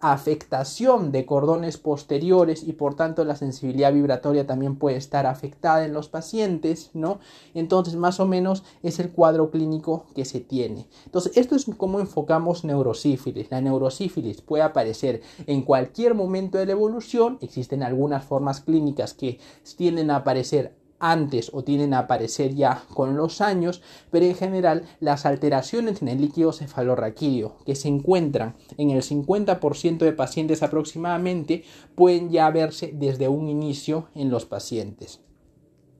afectación 0.00 1.10
de 1.10 1.26
cordones 1.26 1.76
posteriores 1.76 2.62
y 2.62 2.72
por 2.72 2.94
tanto 2.94 3.24
la 3.24 3.36
sensibilidad 3.36 3.92
vibratoria 3.92 4.46
también 4.46 4.76
puede 4.76 4.96
estar 4.96 5.26
afectada 5.26 5.84
en 5.84 5.92
los 5.92 6.08
pacientes, 6.08 6.90
¿no? 6.94 7.18
Entonces 7.54 7.96
más 7.96 8.20
o 8.20 8.26
menos 8.26 8.64
es 8.82 8.98
el 9.00 9.10
cuadro 9.10 9.50
clínico 9.50 10.06
que 10.14 10.24
se 10.24 10.40
tiene. 10.40 10.86
Entonces 11.06 11.36
esto 11.36 11.56
es 11.56 11.66
como 11.76 12.00
enfocamos 12.00 12.64
neurosífilis. 12.64 13.50
La 13.50 13.60
neurosífilis 13.60 14.40
puede 14.40 14.62
aparecer 14.62 15.22
en 15.46 15.62
cualquier 15.62 16.14
momento 16.14 16.58
de 16.58 16.66
la 16.66 16.72
evolución, 16.72 17.38
existen 17.40 17.82
algunas 17.82 18.24
formas 18.24 18.60
clínicas 18.60 19.14
que 19.14 19.38
tienden 19.76 20.10
a 20.10 20.16
aparecer 20.16 20.74
antes 21.00 21.50
o 21.52 21.64
tienen 21.64 21.94
a 21.94 22.00
aparecer 22.00 22.54
ya 22.54 22.84
con 22.94 23.16
los 23.16 23.40
años, 23.40 23.82
pero 24.10 24.26
en 24.26 24.34
general 24.34 24.84
las 25.00 25.26
alteraciones 25.26 26.02
en 26.02 26.08
el 26.08 26.20
líquido 26.20 26.52
cefalorraquídeo 26.52 27.56
que 27.64 27.74
se 27.74 27.88
encuentran 27.88 28.56
en 28.76 28.90
el 28.90 29.02
50% 29.02 29.98
de 29.98 30.12
pacientes 30.12 30.62
aproximadamente 30.62 31.64
pueden 31.94 32.30
ya 32.30 32.50
verse 32.50 32.92
desde 32.94 33.28
un 33.28 33.48
inicio 33.48 34.08
en 34.14 34.30
los 34.30 34.46
pacientes. 34.46 35.20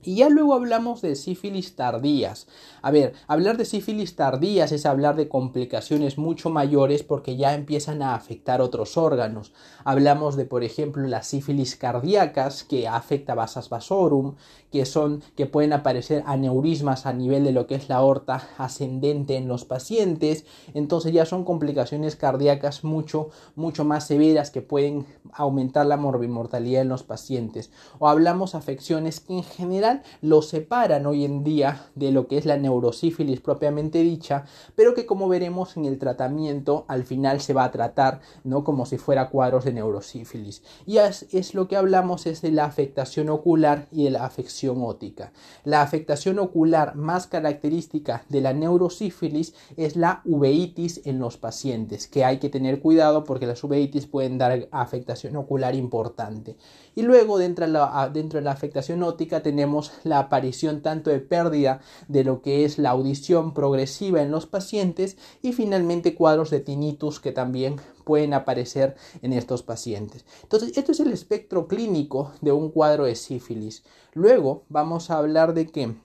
Y 0.01 0.15
ya 0.15 0.29
luego 0.29 0.53
hablamos 0.53 1.01
de 1.01 1.15
sífilis 1.15 1.75
tardías. 1.75 2.47
A 2.81 2.91
ver, 2.91 3.13
hablar 3.27 3.57
de 3.57 3.65
sífilis 3.65 4.15
tardías 4.15 4.71
es 4.71 4.85
hablar 4.85 5.15
de 5.15 5.27
complicaciones 5.27 6.17
mucho 6.17 6.49
mayores 6.49 7.03
porque 7.03 7.35
ya 7.35 7.53
empiezan 7.53 8.01
a 8.01 8.15
afectar 8.15 8.61
otros 8.61 8.97
órganos. 8.97 9.51
Hablamos 9.83 10.37
de, 10.37 10.45
por 10.45 10.63
ejemplo, 10.63 11.05
las 11.07 11.27
sífilis 11.27 11.75
cardíacas 11.75 12.63
que 12.63 12.87
afecta 12.87 13.35
vasas 13.35 13.69
vasorum, 13.69 14.35
que 14.71 14.85
son 14.85 15.21
que 15.35 15.47
pueden 15.47 15.73
aparecer 15.73 16.23
aneurismas 16.27 17.05
a 17.05 17.13
nivel 17.13 17.43
de 17.43 17.51
lo 17.51 17.67
que 17.67 17.75
es 17.75 17.89
la 17.89 17.97
aorta 17.97 18.47
ascendente 18.57 19.35
en 19.35 19.47
los 19.47 19.65
pacientes. 19.65 20.45
Entonces 20.73 21.11
ya 21.11 21.25
son 21.25 21.43
complicaciones 21.43 22.15
cardíacas 22.15 22.83
mucho 22.83 23.29
mucho 23.55 23.83
más 23.83 24.07
severas 24.07 24.51
que 24.51 24.61
pueden 24.61 25.05
aumentar 25.33 25.85
la 25.85 25.97
morbimortalidad 25.97 26.81
en 26.81 26.89
los 26.89 27.03
pacientes. 27.03 27.71
O 27.97 28.07
hablamos 28.07 28.55
afecciones 28.55 29.19
que 29.19 29.33
en 29.33 29.43
general 29.43 29.88
lo 30.21 30.41
separan 30.41 31.05
hoy 31.05 31.25
en 31.25 31.43
día 31.43 31.85
de 31.95 32.11
lo 32.11 32.27
que 32.27 32.37
es 32.37 32.45
la 32.45 32.57
neurosífilis 32.57 33.41
propiamente 33.41 33.99
dicha, 33.99 34.45
pero 34.75 34.93
que 34.93 35.05
como 35.05 35.27
veremos 35.27 35.77
en 35.77 35.85
el 35.85 35.97
tratamiento 35.97 36.85
al 36.87 37.03
final 37.03 37.41
se 37.41 37.53
va 37.53 37.63
a 37.63 37.71
tratar 37.71 38.21
no 38.43 38.63
como 38.63 38.85
si 38.85 38.97
fuera 38.97 39.29
cuadros 39.29 39.65
de 39.65 39.73
neurosífilis. 39.73 40.63
Y 40.85 40.97
es, 40.97 41.53
lo 41.53 41.67
que 41.67 41.77
hablamos 41.77 42.25
es 42.25 42.41
de 42.41 42.51
la 42.51 42.65
afectación 42.65 43.29
ocular 43.29 43.87
y 43.91 44.05
de 44.05 44.11
la 44.11 44.25
afección 44.25 44.81
ótica. 44.83 45.31
La 45.63 45.81
afectación 45.81 46.39
ocular 46.39 46.95
más 46.95 47.27
característica 47.27 48.23
de 48.29 48.41
la 48.41 48.53
neurosífilis 48.53 49.53
es 49.77 49.95
la 49.95 50.21
uveitis 50.25 51.01
en 51.05 51.19
los 51.19 51.37
pacientes, 51.37 52.07
que 52.07 52.25
hay 52.25 52.37
que 52.39 52.49
tener 52.49 52.81
cuidado 52.81 53.23
porque 53.23 53.47
las 53.47 53.63
uveitis 53.63 54.07
pueden 54.07 54.37
dar 54.37 54.67
afectación 54.71 55.35
ocular 55.35 55.75
importante. 55.75 56.57
Y 56.95 57.01
luego 57.03 57.37
dentro 57.37 57.65
de 57.65 57.71
la, 57.71 58.09
dentro 58.13 58.39
de 58.39 58.45
la 58.45 58.51
afectación 58.51 59.03
óptica 59.03 59.41
tenemos 59.41 59.78
la 60.03 60.19
aparición 60.19 60.81
tanto 60.81 61.09
de 61.09 61.19
pérdida 61.19 61.81
de 62.07 62.23
lo 62.23 62.41
que 62.41 62.65
es 62.65 62.77
la 62.77 62.91
audición 62.91 63.53
progresiva 63.53 64.21
en 64.21 64.31
los 64.31 64.45
pacientes 64.45 65.17
y 65.41 65.53
finalmente 65.53 66.15
cuadros 66.15 66.49
de 66.49 66.59
tinnitus 66.59 67.19
que 67.19 67.31
también 67.31 67.77
pueden 68.03 68.33
aparecer 68.33 68.95
en 69.21 69.33
estos 69.33 69.63
pacientes. 69.63 70.25
Entonces, 70.43 70.77
esto 70.77 70.91
es 70.91 70.99
el 70.99 71.11
espectro 71.11 71.67
clínico 71.67 72.31
de 72.41 72.51
un 72.51 72.69
cuadro 72.69 73.05
de 73.05 73.15
sífilis. 73.15 73.83
Luego 74.13 74.63
vamos 74.69 75.09
a 75.09 75.17
hablar 75.17 75.53
de 75.53 75.67
que 75.67 75.95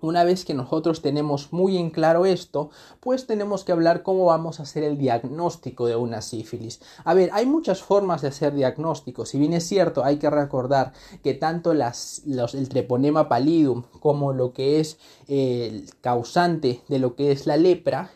una 0.00 0.24
vez 0.24 0.44
que 0.44 0.54
nosotros 0.54 1.02
tenemos 1.02 1.52
muy 1.52 1.76
en 1.76 1.90
claro 1.90 2.26
esto, 2.26 2.70
pues 3.00 3.26
tenemos 3.26 3.64
que 3.64 3.72
hablar 3.72 4.02
cómo 4.02 4.26
vamos 4.26 4.60
a 4.60 4.64
hacer 4.64 4.84
el 4.84 4.98
diagnóstico 4.98 5.86
de 5.86 5.96
una 5.96 6.22
sífilis. 6.22 6.80
A 7.04 7.14
ver, 7.14 7.30
hay 7.32 7.46
muchas 7.46 7.82
formas 7.82 8.22
de 8.22 8.28
hacer 8.28 8.54
diagnóstico. 8.54 9.26
Si 9.26 9.38
bien 9.38 9.52
es 9.52 9.66
cierto, 9.66 10.04
hay 10.04 10.18
que 10.18 10.30
recordar 10.30 10.92
que 11.22 11.34
tanto 11.34 11.74
las, 11.74 12.22
el 12.26 12.68
treponema 12.68 13.28
pallidum 13.28 13.82
como 14.00 14.32
lo 14.32 14.52
que 14.52 14.80
es 14.80 14.98
el 15.28 15.90
causante 16.00 16.82
de 16.88 16.98
lo 16.98 17.14
que 17.14 17.32
es 17.32 17.46
la 17.46 17.56
lepra, 17.56 18.10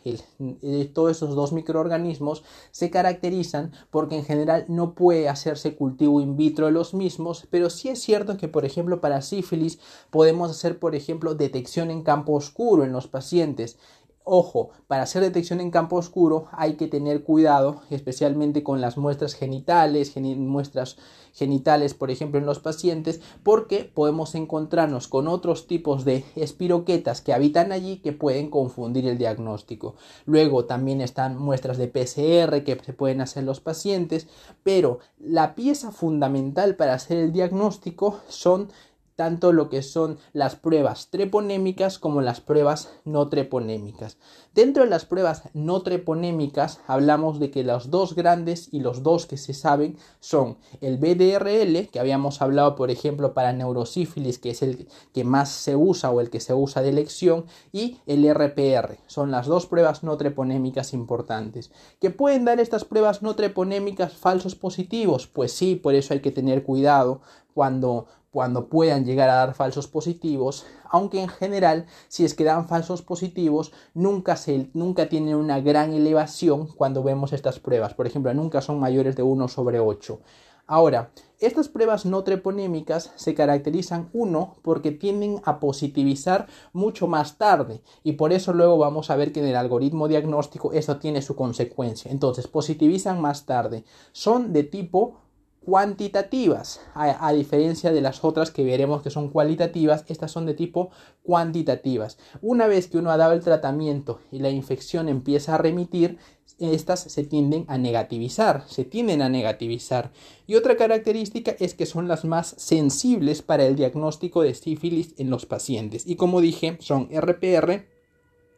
todos 0.92 1.12
esos 1.12 1.34
dos 1.34 1.52
microorganismos 1.52 2.44
se 2.70 2.90
caracterizan 2.90 3.72
porque 3.90 4.16
en 4.16 4.24
general 4.24 4.64
no 4.68 4.94
puede 4.94 5.28
hacerse 5.28 5.74
cultivo 5.76 6.20
in 6.20 6.36
vitro 6.36 6.66
de 6.66 6.72
los 6.72 6.94
mismos, 6.94 7.46
pero 7.50 7.70
sí 7.70 7.88
es 7.88 8.00
cierto 8.00 8.36
que, 8.36 8.48
por 8.48 8.64
ejemplo, 8.64 9.00
para 9.00 9.22
sífilis 9.22 9.78
podemos 10.10 10.50
hacer, 10.50 10.78
por 10.78 10.94
ejemplo, 10.94 11.34
detección 11.34 11.90
en 11.90 12.02
campo 12.02 12.32
oscuro 12.32 12.84
en 12.84 12.92
los 12.92 13.06
pacientes. 13.08 13.78
Ojo, 14.26 14.70
para 14.86 15.02
hacer 15.02 15.20
detección 15.20 15.60
en 15.60 15.70
campo 15.70 15.96
oscuro 15.96 16.46
hay 16.52 16.76
que 16.76 16.88
tener 16.88 17.24
cuidado, 17.24 17.82
especialmente 17.90 18.62
con 18.62 18.80
las 18.80 18.96
muestras 18.96 19.34
genitales, 19.34 20.14
muestras 20.16 20.96
genitales, 21.34 21.92
por 21.92 22.10
ejemplo, 22.10 22.38
en 22.38 22.46
los 22.46 22.58
pacientes, 22.58 23.20
porque 23.42 23.84
podemos 23.84 24.34
encontrarnos 24.34 25.08
con 25.08 25.28
otros 25.28 25.66
tipos 25.66 26.06
de 26.06 26.24
espiroquetas 26.36 27.20
que 27.20 27.34
habitan 27.34 27.70
allí 27.70 27.98
que 27.98 28.12
pueden 28.12 28.48
confundir 28.48 29.06
el 29.06 29.18
diagnóstico. 29.18 29.96
Luego 30.24 30.64
también 30.64 31.02
están 31.02 31.36
muestras 31.36 31.76
de 31.76 31.88
PCR 31.88 32.64
que 32.64 32.80
se 32.82 32.94
pueden 32.94 33.20
hacer 33.20 33.44
los 33.44 33.60
pacientes, 33.60 34.26
pero 34.62 35.00
la 35.18 35.54
pieza 35.54 35.92
fundamental 35.92 36.76
para 36.76 36.94
hacer 36.94 37.18
el 37.18 37.32
diagnóstico 37.32 38.20
son 38.28 38.70
tanto 39.16 39.52
lo 39.52 39.68
que 39.68 39.82
son 39.82 40.18
las 40.32 40.56
pruebas 40.56 41.08
treponémicas 41.10 41.98
como 41.98 42.20
las 42.20 42.40
pruebas 42.40 42.90
no 43.04 43.28
treponémicas. 43.28 44.18
Dentro 44.54 44.84
de 44.84 44.90
las 44.90 45.04
pruebas 45.04 45.42
no 45.52 45.82
treponémicas 45.82 46.80
hablamos 46.86 47.40
de 47.40 47.50
que 47.50 47.64
los 47.64 47.90
dos 47.90 48.14
grandes 48.14 48.68
y 48.72 48.80
los 48.80 49.02
dos 49.02 49.26
que 49.26 49.36
se 49.36 49.54
saben 49.54 49.96
son 50.20 50.58
el 50.80 50.98
BDRL, 50.98 51.88
que 51.90 52.00
habíamos 52.00 52.40
hablado 52.42 52.76
por 52.76 52.90
ejemplo 52.90 53.34
para 53.34 53.52
neurosífilis, 53.52 54.38
que 54.38 54.50
es 54.50 54.62
el 54.62 54.88
que 55.12 55.24
más 55.24 55.48
se 55.50 55.76
usa 55.76 56.10
o 56.10 56.20
el 56.20 56.30
que 56.30 56.40
se 56.40 56.54
usa 56.54 56.82
de 56.82 56.90
elección, 56.90 57.46
y 57.72 57.98
el 58.06 58.24
RPR. 58.32 58.98
Son 59.06 59.30
las 59.30 59.46
dos 59.46 59.66
pruebas 59.66 60.02
no 60.02 60.16
treponémicas 60.16 60.92
importantes. 60.92 61.70
¿Que 62.00 62.10
pueden 62.10 62.44
dar 62.44 62.60
estas 62.60 62.84
pruebas 62.84 63.22
no 63.22 63.34
treponémicas 63.34 64.12
falsos 64.12 64.54
positivos? 64.54 65.26
Pues 65.26 65.52
sí, 65.52 65.76
por 65.76 65.94
eso 65.94 66.14
hay 66.14 66.20
que 66.20 66.30
tener 66.30 66.62
cuidado 66.62 67.20
cuando 67.54 68.06
cuando 68.34 68.68
puedan 68.68 69.04
llegar 69.04 69.30
a 69.30 69.36
dar 69.36 69.54
falsos 69.54 69.86
positivos, 69.86 70.66
aunque 70.90 71.22
en 71.22 71.28
general 71.28 71.86
si 72.08 72.24
es 72.24 72.34
que 72.34 72.42
dan 72.42 72.66
falsos 72.66 73.00
positivos 73.00 73.70
nunca, 73.94 74.34
se, 74.34 74.70
nunca 74.74 75.08
tienen 75.08 75.36
una 75.36 75.60
gran 75.60 75.92
elevación 75.92 76.66
cuando 76.66 77.04
vemos 77.04 77.32
estas 77.32 77.60
pruebas, 77.60 77.94
por 77.94 78.08
ejemplo 78.08 78.34
nunca 78.34 78.60
son 78.60 78.80
mayores 78.80 79.14
de 79.14 79.22
1 79.22 79.46
sobre 79.46 79.78
8. 79.78 80.18
Ahora, 80.66 81.10
estas 81.38 81.68
pruebas 81.68 82.06
no 82.06 82.24
treponémicas 82.24 83.12
se 83.16 83.34
caracterizan, 83.34 84.08
uno, 84.14 84.56
porque 84.62 84.90
tienden 84.90 85.42
a 85.44 85.60
positivizar 85.60 86.48
mucho 86.72 87.06
más 87.06 87.36
tarde 87.36 87.82
y 88.02 88.12
por 88.14 88.32
eso 88.32 88.52
luego 88.52 88.78
vamos 88.78 89.10
a 89.10 89.16
ver 89.16 89.30
que 89.30 89.40
en 89.40 89.46
el 89.46 89.56
algoritmo 89.56 90.08
diagnóstico 90.08 90.72
eso 90.72 90.96
tiene 90.96 91.22
su 91.22 91.36
consecuencia. 91.36 92.10
Entonces, 92.10 92.48
positivizan 92.48 93.20
más 93.20 93.44
tarde. 93.44 93.84
Son 94.12 94.52
de 94.54 94.64
tipo 94.64 95.18
cuantitativas, 95.64 96.80
a, 96.94 97.32
diferencia 97.32 97.92
de 97.92 98.00
las 98.00 98.22
otras 98.22 98.50
que 98.50 98.64
veremos 98.64 99.02
que 99.02 99.10
son 99.10 99.30
cualitativas, 99.30 100.04
estas 100.08 100.30
son 100.30 100.46
de 100.46 100.54
tipo 100.54 100.90
cuantitativas. 101.22 102.18
Una 102.42 102.66
vez 102.66 102.88
que 102.88 102.98
uno 102.98 103.10
ha 103.10 103.16
dado 103.16 103.32
el 103.32 103.42
tratamiento 103.42 104.20
y 104.30 104.40
la 104.40 104.50
infección 104.50 105.08
empieza 105.08 105.54
a 105.54 105.58
remitir, 105.58 106.18
estas 106.58 107.00
se 107.00 107.24
tienden 107.24 107.64
a 107.68 107.78
negativizar, 107.78 108.64
se 108.68 108.84
tienden 108.84 109.22
a 109.22 109.28
negativizar. 109.28 110.12
Y 110.46 110.54
otra 110.54 110.76
característica 110.76 111.56
es 111.58 111.74
que 111.74 111.86
son 111.86 112.06
las 112.06 112.24
más 112.24 112.54
sensibles 112.58 113.42
para 113.42 113.66
el 113.66 113.74
diagnóstico 113.74 114.42
de 114.42 114.54
sífilis 114.54 115.14
en 115.18 115.30
los 115.30 115.46
pacientes. 115.46 116.06
Y 116.06 116.16
como 116.16 116.40
dije, 116.40 116.76
son 116.80 117.08
RPR 117.10 117.86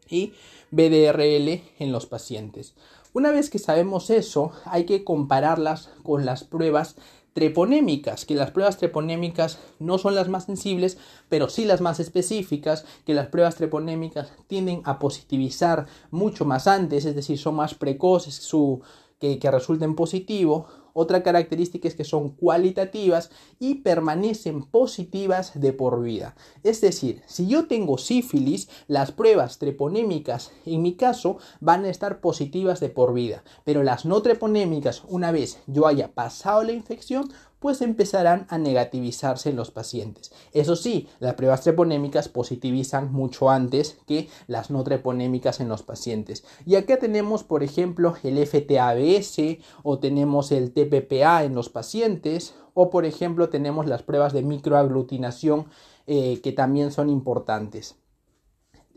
y 0.09 0.33
BDRL 0.71 1.63
en 1.79 1.93
los 1.93 2.07
pacientes. 2.07 2.75
Una 3.17 3.31
vez 3.31 3.49
que 3.49 3.59
sabemos 3.59 4.11
eso, 4.11 4.51
hay 4.67 4.85
que 4.85 5.03
compararlas 5.03 5.89
con 6.03 6.27
las 6.27 6.45
pruebas 6.45 6.97
treponémicas, 7.33 8.27
que 8.27 8.35
las 8.35 8.51
pruebas 8.51 8.77
treponémicas 8.77 9.59
no 9.79 9.97
son 9.97 10.15
las 10.15 10.29
más 10.29 10.45
sensibles, 10.45 10.99
pero 11.31 11.49
sí 11.49 11.65
las 11.65 11.81
más 11.81 11.99
específicas, 11.99 12.85
que 13.07 13.15
las 13.15 13.29
pruebas 13.29 13.55
treponémicas 13.55 14.31
tienden 14.49 14.83
a 14.85 14.99
positivizar 14.99 15.87
mucho 16.11 16.45
más 16.45 16.67
antes, 16.67 17.07
es 17.07 17.15
decir, 17.15 17.39
son 17.39 17.55
más 17.55 17.75
precoces 17.75 18.35
su, 18.35 18.83
que, 19.19 19.39
que 19.39 19.51
resulten 19.51 19.95
positivo, 19.95 20.67
otra 20.99 21.23
característica 21.23 21.87
es 21.87 21.95
que 21.95 22.05
son 22.05 22.31
cualitativas 22.31 23.31
y 23.59 23.77
permanecen 23.77 24.63
positivas 24.63 25.53
de 25.61 25.75
por 25.75 26.03
vida. 26.03 26.35
Es 26.63 26.81
decir, 26.81 27.23
si 27.27 27.47
yo 27.47 27.69
tengo 27.69 27.99
sífilis, 27.99 28.71
las 28.89 29.13
pruebas 29.13 29.59
treponémicas 29.59 30.53
en 30.65 30.81
mi 30.81 30.95
caso 30.95 31.37
van 31.61 31.85
a 31.85 31.91
estar 31.91 32.21
positivas 32.21 32.81
de 32.81 32.89
por 32.89 33.13
vida, 33.13 33.45
pero 33.65 33.83
las 33.83 34.07
no 34.07 34.23
treponémicas 34.23 35.03
una 35.07 35.33
vez 35.33 35.59
yo 35.67 35.87
haya 35.87 36.15
pasado 36.15 36.63
la 36.63 36.73
infección 36.73 37.29
pues 37.67 37.83
empezarán 37.83 38.47
a 38.49 38.59
negativizarse 38.59 39.51
en 39.51 39.57
los 39.57 39.73
pacientes. 39.73 40.31
Eso 40.53 40.77
sí, 40.77 41.09
las 41.19 41.35
pruebas 41.35 41.63
treponémicas 41.63 42.29
positivizan 42.29 43.13
mucho 43.13 43.51
antes 43.51 43.99
que 44.07 44.29
las 44.47 44.71
no 44.71 44.85
treponémicas 44.85 45.59
en 45.59 45.69
los 45.69 45.83
pacientes. 45.83 46.45
Y 46.65 46.77
acá 46.77 47.01
tenemos, 47.01 47.43
por 47.43 47.65
ejemplo, 47.65 48.15
el 48.23 48.39
FTABS 48.39 49.59
o 49.83 49.99
tenemos 49.99 50.53
el 50.53 50.71
TPPA 50.71 51.43
en 51.43 51.57
los 51.57 51.69
pacientes 51.69 52.55
o, 52.73 52.89
por 52.89 53.05
ejemplo, 53.05 53.49
tenemos 53.49 53.87
las 53.87 54.05
pruebas 54.05 54.33
de 54.33 54.43
microaglutinación 54.43 55.67
eh, 56.07 56.41
que 56.45 56.53
también 56.53 56.93
son 56.93 57.11
importantes 57.11 57.97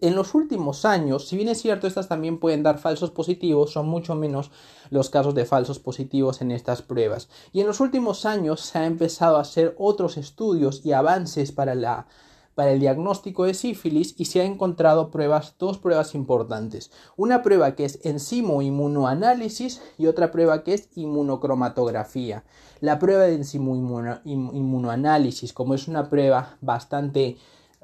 en 0.01 0.15
los 0.15 0.35
últimos 0.35 0.85
años, 0.85 1.27
si 1.27 1.35
bien 1.35 1.49
es 1.49 1.61
cierto, 1.61 1.87
estas 1.87 2.07
también 2.07 2.39
pueden 2.39 2.63
dar 2.63 2.77
falsos 2.77 3.11
positivos, 3.11 3.71
son 3.71 3.87
mucho 3.87 4.15
menos 4.15 4.51
los 4.89 5.09
casos 5.09 5.35
de 5.35 5.45
falsos 5.45 5.79
positivos 5.79 6.41
en 6.41 6.51
estas 6.51 6.81
pruebas. 6.81 7.29
Y 7.51 7.61
en 7.61 7.67
los 7.67 7.79
últimos 7.79 8.25
años 8.25 8.61
se 8.61 8.79
ha 8.79 8.85
empezado 8.85 9.37
a 9.37 9.41
hacer 9.41 9.75
otros 9.77 10.17
estudios 10.17 10.85
y 10.85 10.93
avances 10.93 11.51
para, 11.51 11.75
la, 11.75 12.07
para 12.55 12.71
el 12.71 12.79
diagnóstico 12.79 13.45
de 13.45 13.53
sífilis 13.53 14.15
y 14.17 14.25
se 14.25 14.41
han 14.41 14.53
encontrado 14.53 15.11
pruebas, 15.11 15.55
dos 15.57 15.77
pruebas 15.77 16.15
importantes. 16.15 16.91
Una 17.15 17.41
prueba 17.41 17.75
que 17.75 17.85
es 17.85 17.99
enzimo 18.03 18.61
inmunoanálisis 18.61 19.81
y 19.97 20.07
otra 20.07 20.31
prueba 20.31 20.63
que 20.63 20.73
es 20.73 20.89
inmunocromatografía. 20.95 22.43
La 22.81 22.99
prueba 22.99 23.23
de 23.23 23.35
enzimo 23.35 23.75
inmunoanálisis, 24.23 25.53
como 25.53 25.73
es 25.73 25.87
una 25.87 26.09
prueba 26.09 26.57
bastante 26.61 27.37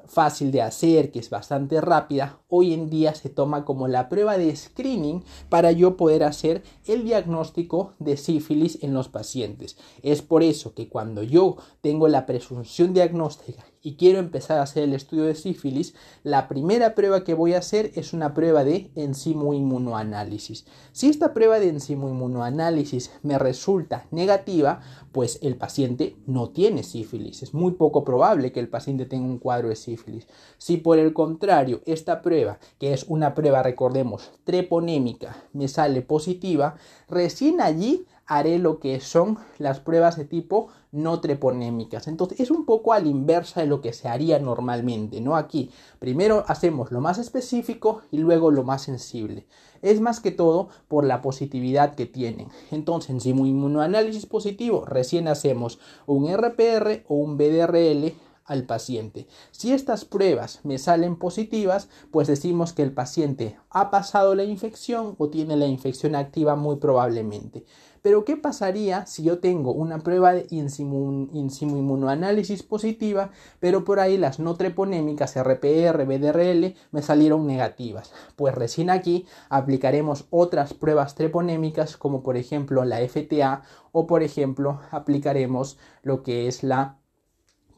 fácil 0.08 0.50
de 0.50 0.62
hacer, 0.62 1.10
que 1.10 1.18
es 1.18 1.30
bastante 1.30 1.80
rápida, 1.80 2.40
hoy 2.48 2.72
en 2.72 2.90
día 2.90 3.14
se 3.14 3.28
toma 3.28 3.64
como 3.64 3.88
la 3.88 4.08
prueba 4.08 4.38
de 4.38 4.54
screening 4.54 5.24
para 5.48 5.72
yo 5.72 5.96
poder 5.96 6.24
hacer 6.24 6.62
el 6.86 7.04
diagnóstico 7.04 7.94
de 7.98 8.16
sífilis 8.16 8.82
en 8.82 8.94
los 8.94 9.08
pacientes. 9.08 9.76
Es 10.02 10.22
por 10.22 10.42
eso 10.42 10.74
que 10.74 10.88
cuando 10.88 11.22
yo 11.22 11.56
tengo 11.80 12.08
la 12.08 12.26
presunción 12.26 12.94
diagnóstica 12.94 13.64
y 13.86 13.94
quiero 13.94 14.18
empezar 14.18 14.58
a 14.58 14.62
hacer 14.62 14.82
el 14.82 14.94
estudio 14.94 15.22
de 15.22 15.36
sífilis, 15.36 15.94
la 16.24 16.48
primera 16.48 16.96
prueba 16.96 17.22
que 17.22 17.34
voy 17.34 17.54
a 17.54 17.58
hacer 17.58 17.92
es 17.94 18.12
una 18.12 18.34
prueba 18.34 18.64
de 18.64 18.90
enzimo 18.96 19.54
inmunoanálisis. 19.54 20.66
Si 20.90 21.08
esta 21.08 21.32
prueba 21.32 21.60
de 21.60 21.68
enzimo 21.68 22.08
inmunoanálisis 22.08 23.12
me 23.22 23.38
resulta 23.38 24.08
negativa, 24.10 24.80
pues 25.12 25.38
el 25.40 25.54
paciente 25.54 26.16
no 26.26 26.48
tiene 26.48 26.82
sífilis. 26.82 27.44
Es 27.44 27.54
muy 27.54 27.74
poco 27.74 28.02
probable 28.02 28.50
que 28.50 28.58
el 28.58 28.68
paciente 28.68 29.06
tenga 29.06 29.26
un 29.26 29.38
cuadro 29.38 29.68
de 29.68 29.76
sífilis. 29.76 30.26
Si 30.58 30.78
por 30.78 30.98
el 30.98 31.12
contrario 31.12 31.80
esta 31.86 32.22
prueba, 32.22 32.58
que 32.80 32.92
es 32.92 33.04
una 33.04 33.36
prueba, 33.36 33.62
recordemos, 33.62 34.32
treponémica, 34.42 35.36
me 35.52 35.68
sale 35.68 36.02
positiva, 36.02 36.74
recién 37.08 37.60
allí 37.60 38.04
haré 38.26 38.58
lo 38.58 38.80
que 38.80 39.00
son 39.00 39.38
las 39.58 39.80
pruebas 39.80 40.16
de 40.16 40.24
tipo 40.24 40.68
no 40.92 41.20
treponémicas. 41.20 42.08
Entonces 42.08 42.40
es 42.40 42.50
un 42.50 42.64
poco 42.64 42.92
a 42.92 43.00
la 43.00 43.08
inversa 43.08 43.60
de 43.60 43.66
lo 43.66 43.80
que 43.80 43.92
se 43.92 44.08
haría 44.08 44.38
normalmente, 44.38 45.20
¿no? 45.20 45.36
Aquí 45.36 45.70
primero 45.98 46.44
hacemos 46.48 46.90
lo 46.90 47.00
más 47.00 47.18
específico 47.18 48.02
y 48.10 48.18
luego 48.18 48.50
lo 48.50 48.64
más 48.64 48.82
sensible. 48.82 49.46
Es 49.82 50.00
más 50.00 50.20
que 50.20 50.30
todo 50.30 50.68
por 50.88 51.04
la 51.04 51.22
positividad 51.22 51.94
que 51.94 52.06
tienen. 52.06 52.48
Entonces, 52.70 53.22
si 53.22 53.32
un 53.32 53.46
inmunoanálisis 53.46 54.26
positivo, 54.26 54.84
recién 54.86 55.28
hacemos 55.28 55.78
un 56.06 56.28
RPR 56.28 57.04
o 57.08 57.14
un 57.16 57.36
BDRL 57.36 58.14
al 58.46 58.64
paciente. 58.64 59.26
Si 59.50 59.72
estas 59.72 60.04
pruebas 60.04 60.60
me 60.64 60.78
salen 60.78 61.16
positivas, 61.16 61.88
pues 62.10 62.28
decimos 62.28 62.72
que 62.72 62.82
el 62.82 62.92
paciente 62.92 63.58
ha 63.70 63.90
pasado 63.90 64.34
la 64.34 64.44
infección 64.44 65.14
o 65.18 65.28
tiene 65.28 65.56
la 65.56 65.66
infección 65.66 66.14
activa 66.14 66.56
muy 66.56 66.76
probablemente. 66.76 67.64
Pero 68.06 68.24
¿qué 68.24 68.36
pasaría 68.36 69.04
si 69.04 69.24
yo 69.24 69.40
tengo 69.40 69.72
una 69.72 69.98
prueba 69.98 70.32
de 70.32 70.46
inmunoanálisis 70.50 72.62
positiva, 72.62 73.32
pero 73.58 73.84
por 73.84 73.98
ahí 73.98 74.16
las 74.16 74.38
no 74.38 74.54
treponémicas 74.54 75.36
RPR, 75.36 76.04
BDRL 76.04 76.76
me 76.92 77.02
salieron 77.02 77.48
negativas? 77.48 78.12
Pues 78.36 78.54
recién 78.54 78.90
aquí 78.90 79.26
aplicaremos 79.48 80.26
otras 80.30 80.72
pruebas 80.72 81.16
treponémicas 81.16 81.96
como 81.96 82.22
por 82.22 82.36
ejemplo 82.36 82.84
la 82.84 82.98
FTA 82.98 83.62
o 83.90 84.06
por 84.06 84.22
ejemplo 84.22 84.78
aplicaremos 84.92 85.76
lo 86.02 86.22
que 86.22 86.46
es 86.46 86.62
la 86.62 87.00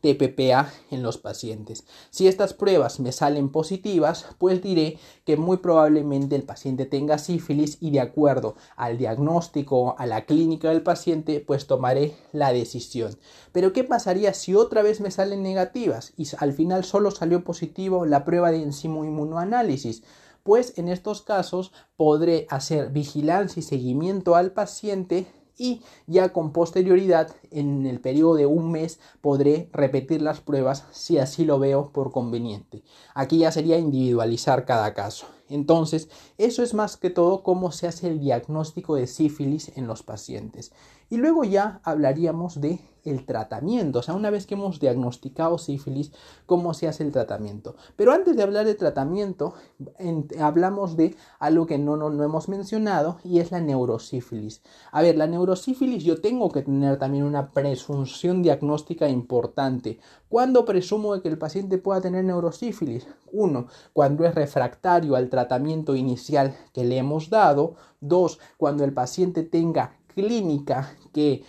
TPPA 0.01 0.73
en 0.91 1.03
los 1.03 1.19
pacientes. 1.19 1.85
Si 2.11 2.29
estas 2.29 2.55
pruebas 2.55 3.01
me 3.01 3.13
salen 3.13 3.51
positivas, 3.51 4.27
pues 4.39 4.63
diré 4.63 4.99
que 5.25 5.37
muy 5.37 5.59
probablemente 5.59 6.37
el 6.37 6.45
paciente 6.45 6.87
tenga 6.87 7.19
sífilis 7.19 7.79
y 7.81 7.91
de 7.91 8.01
acuerdo 8.01 8.57
al 8.77 8.99
diagnóstico, 8.99 9.97
a 9.99 10.07
la 10.07 10.25
clínica 10.25 10.69
del 10.71 10.83
paciente, 10.83 11.41
pues 11.41 11.67
tomaré 11.67 12.15
la 12.33 12.53
decisión. 12.53 13.17
Pero 13.53 13.73
¿qué 13.73 13.85
pasaría 13.85 14.35
si 14.35 14.55
otra 14.55 14.83
vez 14.83 15.01
me 15.01 15.11
salen 15.11 15.43
negativas 15.43 16.13
y 16.17 16.27
al 16.39 16.53
final 16.53 16.85
solo 16.85 17.11
salió 17.11 17.45
positivo 17.45 18.07
la 18.07 18.25
prueba 18.25 18.51
de 18.51 18.63
enzimo 18.63 19.05
inmunoanálisis? 19.05 20.03
Pues 20.43 20.79
en 20.79 20.89
estos 20.89 21.23
casos 21.23 21.73
podré 21.97 22.47
hacer 22.49 22.91
vigilancia 22.91 23.61
y 23.61 23.63
seguimiento 23.63 24.35
al 24.35 24.53
paciente 24.53 25.27
y 25.59 25.83
ya 26.07 26.33
con 26.33 26.53
posterioridad 26.53 27.35
en 27.51 27.85
el 27.85 28.01
periodo 28.01 28.37
de 28.37 28.47
un 28.47 28.71
mes 28.71 29.01
podré 29.21 29.69
repetir 29.73 30.23
las 30.23 30.41
pruebas 30.41 30.85
si 30.93 31.19
así 31.19 31.45
lo 31.45 31.59
veo 31.59 31.91
por 31.93 32.13
conveniente. 32.13 32.83
Aquí 33.15 33.39
ya 33.39 33.53
sería 33.53 33.79
individualizar 33.79 34.65
cada 34.65 34.95
caso. 34.95 35.27
Entonces, 35.51 36.09
eso 36.39 36.63
es 36.63 36.73
más 36.73 36.97
que 36.97 37.11
todo 37.11 37.43
cómo 37.43 37.73
se 37.73 37.89
hace 37.89 38.07
el 38.07 38.21
diagnóstico 38.21 38.95
de 38.95 39.09
sífilis 39.09 39.77
en 39.77 39.89
los 39.89 40.05
pacientes. 40.05 40.73
Y 41.11 41.17
luego 41.17 41.43
ya 41.43 41.81
hablaríamos 41.83 42.61
de 42.61 42.79
el 43.05 43.25
tratamiento, 43.25 44.01
o 44.01 44.03
sea, 44.03 44.15
una 44.15 44.29
vez 44.29 44.47
que 44.47 44.53
hemos 44.53 44.81
diagnosticado 44.81 45.57
sífilis, 45.57 46.13
cómo 46.45 46.75
se 46.75 46.89
hace 46.89 47.05
el 47.05 47.11
tratamiento. 47.11 47.75
Pero 47.97 48.13
antes 48.13 48.37
de 48.37 48.43
hablar 48.43 48.67
de 48.67 48.75
tratamiento, 48.75 49.55
hablamos 50.39 50.95
de 50.99 51.17
algo 51.39 51.65
que 51.65 51.79
no, 51.79 51.97
no, 51.97 52.11
no 52.11 52.23
hemos 52.23 52.51
mencionado 52.51 53.19
y 53.25 53.39
es 53.39 53.51
la 53.51 53.61
neurosífilis. 53.61 54.61
A 54.93 55.01
ver, 55.01 55.17
la 55.17 55.27
neurosífilis 55.27 56.05
yo 56.05 56.21
tengo 56.21 56.51
que 56.51 56.61
tener 56.61 56.99
también 56.99 57.25
una 57.25 57.51
presunción 57.53 58.43
diagnóstica 58.43 59.09
importante. 59.09 60.01
¿Cuándo 60.29 60.67
presumo 60.67 61.19
que 61.23 61.29
el 61.29 61.39
paciente 61.39 61.79
pueda 61.79 62.03
tener 62.03 62.25
neurosífilis? 62.25 63.07
Uno, 63.33 63.69
cuando 63.95 64.27
es 64.27 64.35
refractario 64.35 65.17
al 65.17 65.31
tratamiento 65.31 65.97
inicial 65.97 66.28
que 66.73 66.85
le 66.85 66.99
hemos 66.99 67.31
dado. 67.31 67.75
Dos, 68.01 68.39
cuando 68.57 68.85
el 68.85 68.93
paciente 68.93 69.43
tenga 69.43 69.97
clínica 70.15 70.97
que 71.13 71.45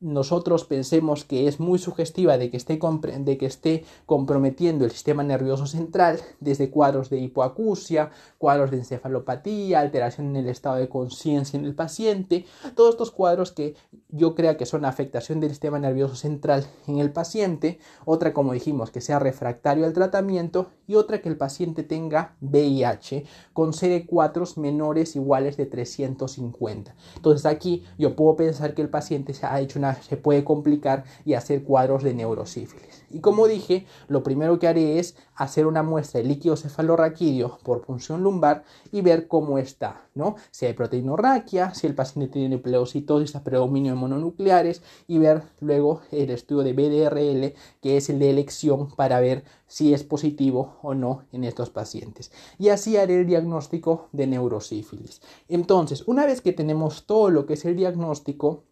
nosotros 0.00 0.64
pensemos 0.64 1.24
que 1.24 1.48
es 1.48 1.58
muy 1.60 1.78
sugestiva 1.78 2.38
de 2.38 2.50
que, 2.50 2.56
esté 2.56 2.78
de 3.18 3.38
que 3.38 3.46
esté 3.46 3.84
comprometiendo 4.06 4.84
el 4.84 4.90
sistema 4.90 5.22
nervioso 5.22 5.66
central, 5.66 6.20
desde 6.40 6.70
cuadros 6.70 7.10
de 7.10 7.18
hipoacusia, 7.18 8.10
cuadros 8.38 8.70
de 8.70 8.78
encefalopatía, 8.78 9.80
alteración 9.80 10.28
en 10.28 10.36
el 10.36 10.48
estado 10.48 10.76
de 10.76 10.88
conciencia 10.88 11.58
en 11.58 11.64
el 11.64 11.74
paciente, 11.74 12.46
todos 12.74 12.90
estos 12.90 13.10
cuadros 13.10 13.52
que 13.52 13.74
yo 14.08 14.34
creo 14.34 14.56
que 14.56 14.66
son 14.66 14.84
afectación 14.84 15.40
del 15.40 15.50
sistema 15.50 15.78
nervioso 15.78 16.14
central 16.14 16.66
en 16.86 16.98
el 16.98 17.10
paciente, 17.10 17.78
otra 18.04 18.32
como 18.32 18.52
dijimos 18.52 18.90
que 18.90 19.00
sea 19.00 19.18
refractario 19.18 19.84
al 19.84 19.92
tratamiento 19.92 20.68
y 20.86 20.94
otra 20.94 21.20
que 21.20 21.28
el 21.28 21.36
paciente 21.36 21.82
tenga 21.82 22.36
VIH 22.40 23.24
con 23.52 23.72
CD4 23.72 24.56
menores 24.56 25.16
iguales 25.16 25.56
de 25.56 25.66
350. 25.66 26.94
Entonces 27.16 27.46
aquí 27.46 27.84
yo 27.98 28.14
puedo 28.14 28.36
pensar 28.36 28.74
que 28.74 28.82
el 28.82 28.88
paciente 28.88 29.34
se 29.34 29.46
ha 29.46 29.60
hecho 29.60 29.78
una 29.78 29.87
se 29.94 30.16
puede 30.16 30.44
complicar 30.44 31.04
y 31.24 31.34
hacer 31.34 31.62
cuadros 31.62 32.02
de 32.02 32.14
neurosífilis. 32.14 33.04
Y 33.10 33.20
como 33.20 33.46
dije, 33.46 33.86
lo 34.08 34.22
primero 34.22 34.58
que 34.58 34.68
haré 34.68 34.98
es 34.98 35.16
hacer 35.34 35.66
una 35.66 35.82
muestra 35.82 36.20
de 36.20 36.28
líquido 36.28 36.56
cefalorraquídeo 36.56 37.58
por 37.62 37.80
punción 37.80 38.22
lumbar 38.22 38.64
y 38.92 39.00
ver 39.00 39.28
cómo 39.28 39.58
está, 39.58 40.02
¿no? 40.14 40.36
Si 40.50 40.66
hay 40.66 40.74
proteinorraquia, 40.74 41.72
si 41.74 41.86
el 41.86 41.94
paciente 41.94 42.32
tiene 42.32 42.58
pleocitosis 42.58 43.34
a 43.36 43.44
predominio 43.44 43.92
de 43.92 43.98
mononucleares 43.98 44.82
y 45.06 45.18
ver 45.18 45.42
luego 45.60 46.02
el 46.10 46.30
estudio 46.30 46.64
de 46.64 46.72
BDRL, 46.72 47.54
que 47.80 47.96
es 47.96 48.10
el 48.10 48.18
de 48.18 48.30
elección 48.30 48.88
para 48.94 49.20
ver 49.20 49.44
si 49.66 49.94
es 49.94 50.02
positivo 50.02 50.78
o 50.82 50.94
no 50.94 51.24
en 51.32 51.44
estos 51.44 51.70
pacientes. 51.70 52.32
Y 52.58 52.70
así 52.70 52.96
haré 52.96 53.20
el 53.20 53.26
diagnóstico 53.26 54.08
de 54.12 54.26
neurosífilis. 54.26 55.22
Entonces, 55.48 56.02
una 56.06 56.26
vez 56.26 56.40
que 56.40 56.52
tenemos 56.52 57.06
todo 57.06 57.30
lo 57.30 57.46
que 57.46 57.54
es 57.54 57.64
el 57.64 57.76
diagnóstico, 57.76 58.64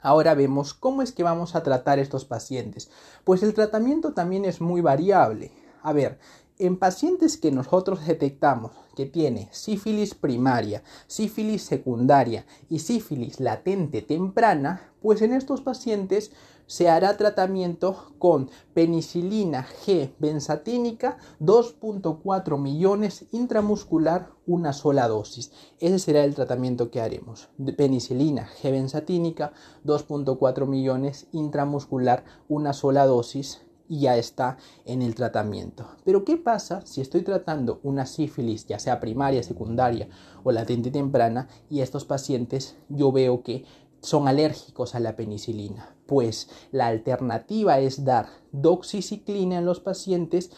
Ahora 0.00 0.34
vemos 0.34 0.74
cómo 0.74 1.02
es 1.02 1.12
que 1.12 1.22
vamos 1.22 1.54
a 1.54 1.62
tratar 1.62 1.98
estos 1.98 2.24
pacientes. 2.24 2.90
Pues 3.24 3.42
el 3.42 3.54
tratamiento 3.54 4.12
también 4.12 4.44
es 4.44 4.60
muy 4.60 4.80
variable. 4.80 5.52
A 5.82 5.92
ver, 5.92 6.18
en 6.58 6.78
pacientes 6.78 7.36
que 7.36 7.52
nosotros 7.52 8.06
detectamos 8.06 8.72
que 8.94 9.04
tiene 9.04 9.48
sífilis 9.52 10.14
primaria, 10.14 10.82
sífilis 11.06 11.62
secundaria 11.62 12.46
y 12.70 12.78
sífilis 12.78 13.40
latente 13.40 14.00
temprana, 14.00 14.90
pues 15.02 15.20
en 15.20 15.34
estos 15.34 15.60
pacientes 15.60 16.32
se 16.66 16.88
hará 16.88 17.16
tratamiento 17.16 18.12
con 18.18 18.50
penicilina 18.74 19.66
G 19.84 20.12
benzatínica 20.18 21.18
2.4 21.40 22.58
millones 22.58 23.26
intramuscular 23.32 24.30
una 24.46 24.72
sola 24.72 25.08
dosis. 25.08 25.52
Ese 25.78 25.98
será 25.98 26.24
el 26.24 26.34
tratamiento 26.34 26.90
que 26.90 27.00
haremos. 27.00 27.48
Penicilina 27.76 28.48
G 28.60 28.70
benzatínica 28.70 29.52
2.4 29.84 30.66
millones 30.66 31.28
intramuscular 31.32 32.24
una 32.48 32.72
sola 32.72 33.06
dosis 33.06 33.62
y 33.88 34.00
ya 34.00 34.16
está 34.16 34.58
en 34.84 35.02
el 35.02 35.14
tratamiento. 35.14 35.86
Pero 36.04 36.24
¿qué 36.24 36.36
pasa 36.36 36.84
si 36.84 37.00
estoy 37.00 37.22
tratando 37.22 37.80
una 37.84 38.06
sífilis, 38.06 38.66
ya 38.66 38.78
sea 38.78 38.98
primaria, 38.98 39.42
secundaria 39.42 40.08
o 40.42 40.50
latente 40.50 40.90
temprana, 40.90 41.48
y 41.70 41.80
estos 41.80 42.04
pacientes 42.04 42.76
yo 42.88 43.12
veo 43.12 43.42
que 43.42 43.64
son 44.00 44.26
alérgicos 44.26 44.94
a 44.96 45.00
la 45.00 45.14
penicilina? 45.14 45.95
Pues 46.06 46.48
la 46.72 46.86
alternativa 46.86 47.80
es 47.80 48.04
dar 48.04 48.28
doxiciclina 48.52 49.58
en 49.58 49.66
los 49.66 49.80
pacientes 49.80 50.50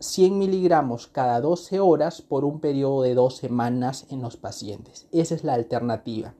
100 0.00 0.38
miligramos 0.38 1.06
cada 1.06 1.40
12 1.40 1.78
horas 1.80 2.22
por 2.22 2.44
un 2.44 2.60
periodo 2.60 3.02
de 3.02 3.14
dos 3.14 3.36
semanas 3.36 4.06
en 4.10 4.22
los 4.22 4.36
pacientes. 4.36 5.08
Esa 5.12 5.34
es 5.34 5.44
la 5.44 5.54
alternativa. 5.54 6.34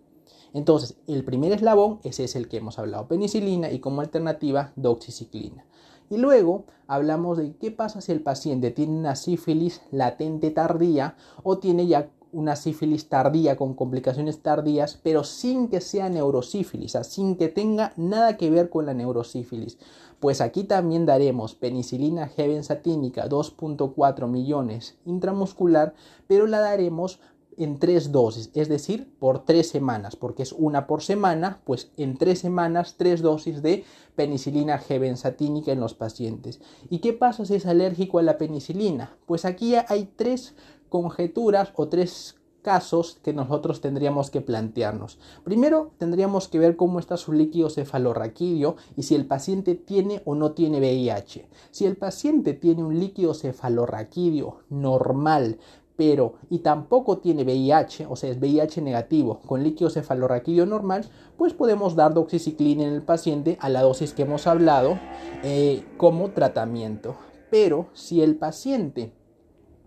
Entonces, 0.52 0.96
el 1.06 1.24
primer 1.24 1.52
eslabón, 1.52 2.00
ese 2.02 2.24
es 2.24 2.36
el 2.36 2.48
que 2.48 2.56
hemos 2.56 2.78
hablado, 2.78 3.06
penicilina 3.06 3.70
y 3.70 3.78
como 3.78 4.00
alternativa 4.00 4.72
doxiciclina. 4.76 5.64
Y 6.08 6.16
luego 6.16 6.64
hablamos 6.88 7.38
de 7.38 7.54
qué 7.56 7.70
pasa 7.70 8.00
si 8.00 8.10
el 8.10 8.20
paciente 8.20 8.72
tiene 8.72 8.98
una 8.98 9.14
sífilis 9.14 9.80
latente 9.92 10.50
tardía 10.50 11.16
o 11.44 11.58
tiene 11.58 11.86
ya 11.86 12.10
una 12.32 12.56
sífilis 12.56 13.08
tardía 13.08 13.56
con 13.56 13.74
complicaciones 13.74 14.42
tardías, 14.42 14.98
pero 15.02 15.24
sin 15.24 15.68
que 15.68 15.80
sea 15.80 16.08
neurosífilis, 16.08 16.96
sin 17.02 17.36
que 17.36 17.48
tenga 17.48 17.92
nada 17.96 18.36
que 18.36 18.50
ver 18.50 18.70
con 18.70 18.86
la 18.86 18.94
neurosífilis. 18.94 19.78
Pues 20.20 20.40
aquí 20.40 20.64
también 20.64 21.06
daremos 21.06 21.54
penicilina 21.54 22.28
G 22.28 22.48
benzatínica 22.48 23.28
2.4 23.28 24.28
millones 24.28 24.98
intramuscular, 25.06 25.94
pero 26.26 26.46
la 26.46 26.60
daremos 26.60 27.20
en 27.56 27.78
tres 27.78 28.10
dosis, 28.10 28.50
es 28.54 28.68
decir, 28.68 29.12
por 29.18 29.44
tres 29.44 29.68
semanas, 29.68 30.16
porque 30.16 30.42
es 30.42 30.52
una 30.52 30.86
por 30.86 31.02
semana, 31.02 31.60
pues 31.64 31.90
en 31.98 32.16
tres 32.16 32.38
semanas 32.38 32.94
tres 32.96 33.20
dosis 33.20 33.60
de 33.60 33.84
penicilina 34.16 34.80
G 34.80 34.98
benzatínica 34.98 35.72
en 35.72 35.80
los 35.80 35.94
pacientes. 35.94 36.60
¿Y 36.88 36.98
qué 36.98 37.12
pasa 37.12 37.44
si 37.44 37.56
es 37.56 37.66
alérgico 37.66 38.18
a 38.18 38.22
la 38.22 38.38
penicilina? 38.38 39.16
Pues 39.26 39.44
aquí 39.44 39.74
hay 39.74 40.10
tres 40.16 40.54
conjeturas 40.90 41.72
o 41.76 41.88
tres 41.88 42.36
casos 42.62 43.18
que 43.22 43.32
nosotros 43.32 43.80
tendríamos 43.80 44.30
que 44.30 44.40
plantearnos. 44.40 45.18
Primero, 45.44 45.92
tendríamos 45.98 46.48
que 46.48 46.58
ver 46.58 46.76
cómo 46.76 46.98
está 46.98 47.16
su 47.16 47.32
líquido 47.32 47.70
cefalorraquídeo 47.70 48.76
y 48.96 49.02
si 49.02 49.14
el 49.14 49.26
paciente 49.26 49.74
tiene 49.74 50.22
o 50.24 50.34
no 50.34 50.52
tiene 50.52 50.78
VIH. 50.78 51.48
Si 51.70 51.86
el 51.86 51.96
paciente 51.96 52.54
tiene 52.54 52.84
un 52.84 52.98
líquido 52.98 53.34
cefalorraquídeo 53.34 54.58
normal, 54.68 55.58
pero 55.96 56.34
y 56.48 56.60
tampoco 56.60 57.18
tiene 57.18 57.44
VIH, 57.44 58.06
o 58.08 58.16
sea, 58.16 58.30
es 58.30 58.38
VIH 58.38 58.80
negativo 58.80 59.40
con 59.46 59.62
líquido 59.62 59.90
cefalorraquídeo 59.90 60.64
normal, 60.64 61.04
pues 61.36 61.52
podemos 61.52 61.94
dar 61.94 62.14
doxiciclina 62.14 62.84
en 62.84 62.94
el 62.94 63.02
paciente 63.02 63.58
a 63.60 63.68
la 63.68 63.82
dosis 63.82 64.14
que 64.14 64.22
hemos 64.22 64.46
hablado 64.46 64.98
eh, 65.42 65.84
como 65.98 66.30
tratamiento. 66.30 67.16
Pero 67.50 67.88
si 67.92 68.22
el 68.22 68.36
paciente 68.36 69.12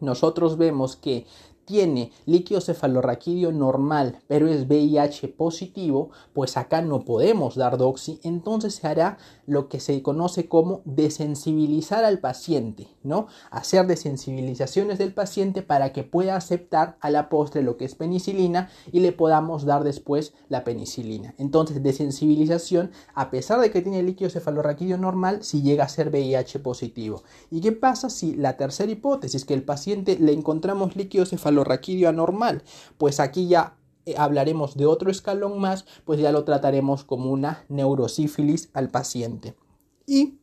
nosotros 0.03 0.57
vemos 0.57 0.95
que 0.95 1.25
tiene 1.65 2.11
líquido 2.25 2.61
cefalorraquídeo 2.61 3.51
normal, 3.51 4.19
pero 4.27 4.47
es 4.47 4.67
VIH 4.67 5.29
positivo, 5.29 6.09
pues 6.33 6.57
acá 6.57 6.81
no 6.81 7.01
podemos 7.01 7.55
dar 7.55 7.77
doxi, 7.77 8.19
entonces 8.23 8.75
se 8.75 8.87
hará 8.87 9.17
lo 9.45 9.69
que 9.69 9.79
se 9.79 10.01
conoce 10.01 10.47
como 10.47 10.81
desensibilizar 10.85 12.05
al 12.05 12.19
paciente, 12.19 12.87
¿no? 13.03 13.27
Hacer 13.51 13.87
desensibilizaciones 13.87 14.97
del 14.97 15.13
paciente 15.13 15.61
para 15.61 15.93
que 15.93 16.03
pueda 16.03 16.35
aceptar 16.35 16.97
a 16.99 17.09
la 17.09 17.29
postre 17.29 17.61
lo 17.61 17.77
que 17.77 17.85
es 17.85 17.95
penicilina 17.95 18.69
y 18.91 18.99
le 18.99 19.11
podamos 19.11 19.65
dar 19.65 19.83
después 19.83 20.33
la 20.49 20.63
penicilina. 20.63 21.35
Entonces, 21.37 21.81
desensibilización, 21.83 22.91
a 23.13 23.31
pesar 23.31 23.59
de 23.59 23.71
que 23.71 23.81
tiene 23.81 24.03
líquido 24.03 24.29
cefalorraquídeo 24.29 24.97
normal, 24.97 25.43
si 25.43 25.61
llega 25.61 25.85
a 25.85 25.89
ser 25.89 26.09
VIH 26.09 26.59
positivo. 26.59 27.23
¿Y 27.51 27.61
qué 27.61 27.71
pasa 27.71 28.09
si 28.09 28.35
la 28.35 28.57
tercera 28.57 28.91
hipótesis, 28.91 29.45
que 29.45 29.53
el 29.53 29.63
paciente 29.63 30.17
le 30.19 30.33
encontramos 30.33 30.95
líquido 30.95 31.25
cefalorraquídeo 31.25 31.52
raquídeo 31.63 32.09
anormal, 32.09 32.63
pues 32.97 33.19
aquí 33.19 33.47
ya 33.47 33.77
eh, 34.05 34.15
hablaremos 34.17 34.75
de 34.75 34.85
otro 34.85 35.11
escalón 35.11 35.59
más, 35.59 35.85
pues 36.05 36.19
ya 36.19 36.31
lo 36.31 36.43
trataremos 36.43 37.03
como 37.03 37.31
una 37.31 37.65
neurosífilis 37.69 38.69
al 38.73 38.89
paciente. 38.89 39.55
Y 40.05 40.39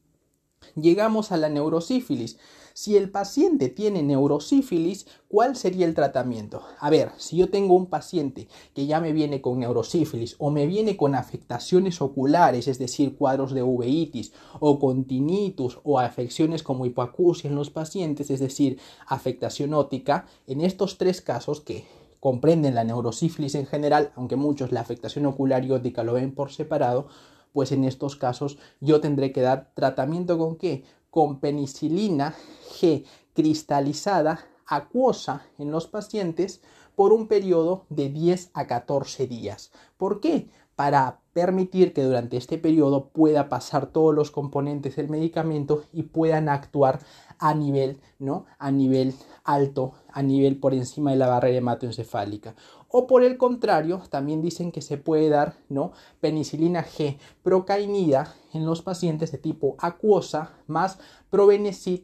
llegamos 0.76 1.32
a 1.32 1.36
la 1.36 1.48
neurosífilis. 1.48 2.38
Si 2.74 2.96
el 2.96 3.10
paciente 3.10 3.68
tiene 3.68 4.02
neurosífilis, 4.02 5.06
¿cuál 5.28 5.56
sería 5.56 5.86
el 5.86 5.94
tratamiento? 5.94 6.62
A 6.78 6.90
ver, 6.90 7.10
si 7.18 7.36
yo 7.36 7.50
tengo 7.50 7.74
un 7.74 7.86
paciente 7.86 8.48
que 8.74 8.86
ya 8.86 9.00
me 9.00 9.12
viene 9.12 9.40
con 9.40 9.58
neurosífilis 9.58 10.36
o 10.38 10.50
me 10.50 10.66
viene 10.66 10.96
con 10.96 11.14
afectaciones 11.14 12.00
oculares, 12.00 12.68
es 12.68 12.78
decir, 12.78 13.16
cuadros 13.16 13.52
de 13.52 13.62
uveitis 13.62 14.32
o 14.60 14.78
con 14.78 15.04
tinnitus 15.04 15.78
o 15.82 15.98
afecciones 15.98 16.62
como 16.62 16.86
hipoacusia 16.86 17.48
en 17.48 17.56
los 17.56 17.70
pacientes, 17.70 18.30
es 18.30 18.40
decir, 18.40 18.78
afectación 19.06 19.74
óptica, 19.74 20.26
en 20.46 20.60
estos 20.60 20.98
tres 20.98 21.20
casos 21.20 21.60
que 21.60 21.84
comprenden 22.20 22.74
la 22.74 22.84
neurosífilis 22.84 23.54
en 23.54 23.66
general, 23.66 24.12
aunque 24.14 24.36
muchos 24.36 24.72
la 24.72 24.80
afectación 24.80 25.26
ocular 25.26 25.64
y 25.64 25.72
óptica 25.72 26.04
lo 26.04 26.12
ven 26.12 26.34
por 26.34 26.52
separado, 26.52 27.08
pues 27.52 27.72
en 27.72 27.84
estos 27.84 28.16
casos 28.16 28.58
yo 28.80 29.00
tendré 29.00 29.32
que 29.32 29.40
dar 29.40 29.72
tratamiento 29.74 30.38
con 30.38 30.56
qué? 30.56 30.84
Con 31.10 31.40
penicilina 31.40 32.34
G 32.78 33.04
cristalizada 33.34 34.46
acuosa 34.66 35.46
en 35.58 35.70
los 35.70 35.86
pacientes 35.86 36.62
por 36.94 37.12
un 37.12 37.26
periodo 37.26 37.84
de 37.88 38.08
10 38.08 38.50
a 38.54 38.66
14 38.66 39.26
días. 39.26 39.72
¿Por 39.96 40.20
qué? 40.20 40.48
para 40.80 41.20
permitir 41.34 41.92
que 41.92 42.02
durante 42.02 42.38
este 42.38 42.56
periodo 42.56 43.10
pueda 43.10 43.50
pasar 43.50 43.88
todos 43.88 44.14
los 44.14 44.30
componentes 44.30 44.96
del 44.96 45.10
medicamento 45.10 45.84
y 45.92 46.04
puedan 46.04 46.48
actuar 46.48 47.00
a 47.38 47.52
nivel, 47.52 48.00
¿no? 48.18 48.46
A 48.58 48.70
nivel 48.70 49.12
alto, 49.44 49.92
a 50.08 50.22
nivel 50.22 50.58
por 50.58 50.72
encima 50.72 51.10
de 51.10 51.18
la 51.18 51.28
barrera 51.28 51.58
hematoencefálica. 51.58 52.54
O 52.92 53.06
por 53.06 53.22
el 53.22 53.38
contrario, 53.38 54.02
también 54.10 54.42
dicen 54.42 54.72
que 54.72 54.82
se 54.82 54.98
puede 54.98 55.28
dar, 55.28 55.54
¿no? 55.68 55.92
Penicilina 56.20 56.84
G 56.84 57.18
procainida 57.42 58.34
en 58.52 58.66
los 58.66 58.82
pacientes 58.82 59.30
de 59.30 59.38
tipo 59.38 59.76
acuosa 59.78 60.54
más 60.66 60.98
probenecid 61.30 62.02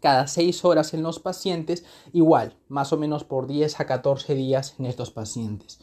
cada 0.00 0.26
6 0.26 0.64
horas 0.64 0.94
en 0.94 1.02
los 1.02 1.20
pacientes, 1.20 1.84
igual, 2.12 2.56
más 2.68 2.92
o 2.92 2.96
menos 2.96 3.24
por 3.24 3.46
10 3.46 3.80
a 3.80 3.86
14 3.86 4.34
días 4.34 4.74
en 4.78 4.86
estos 4.86 5.10
pacientes. 5.10 5.78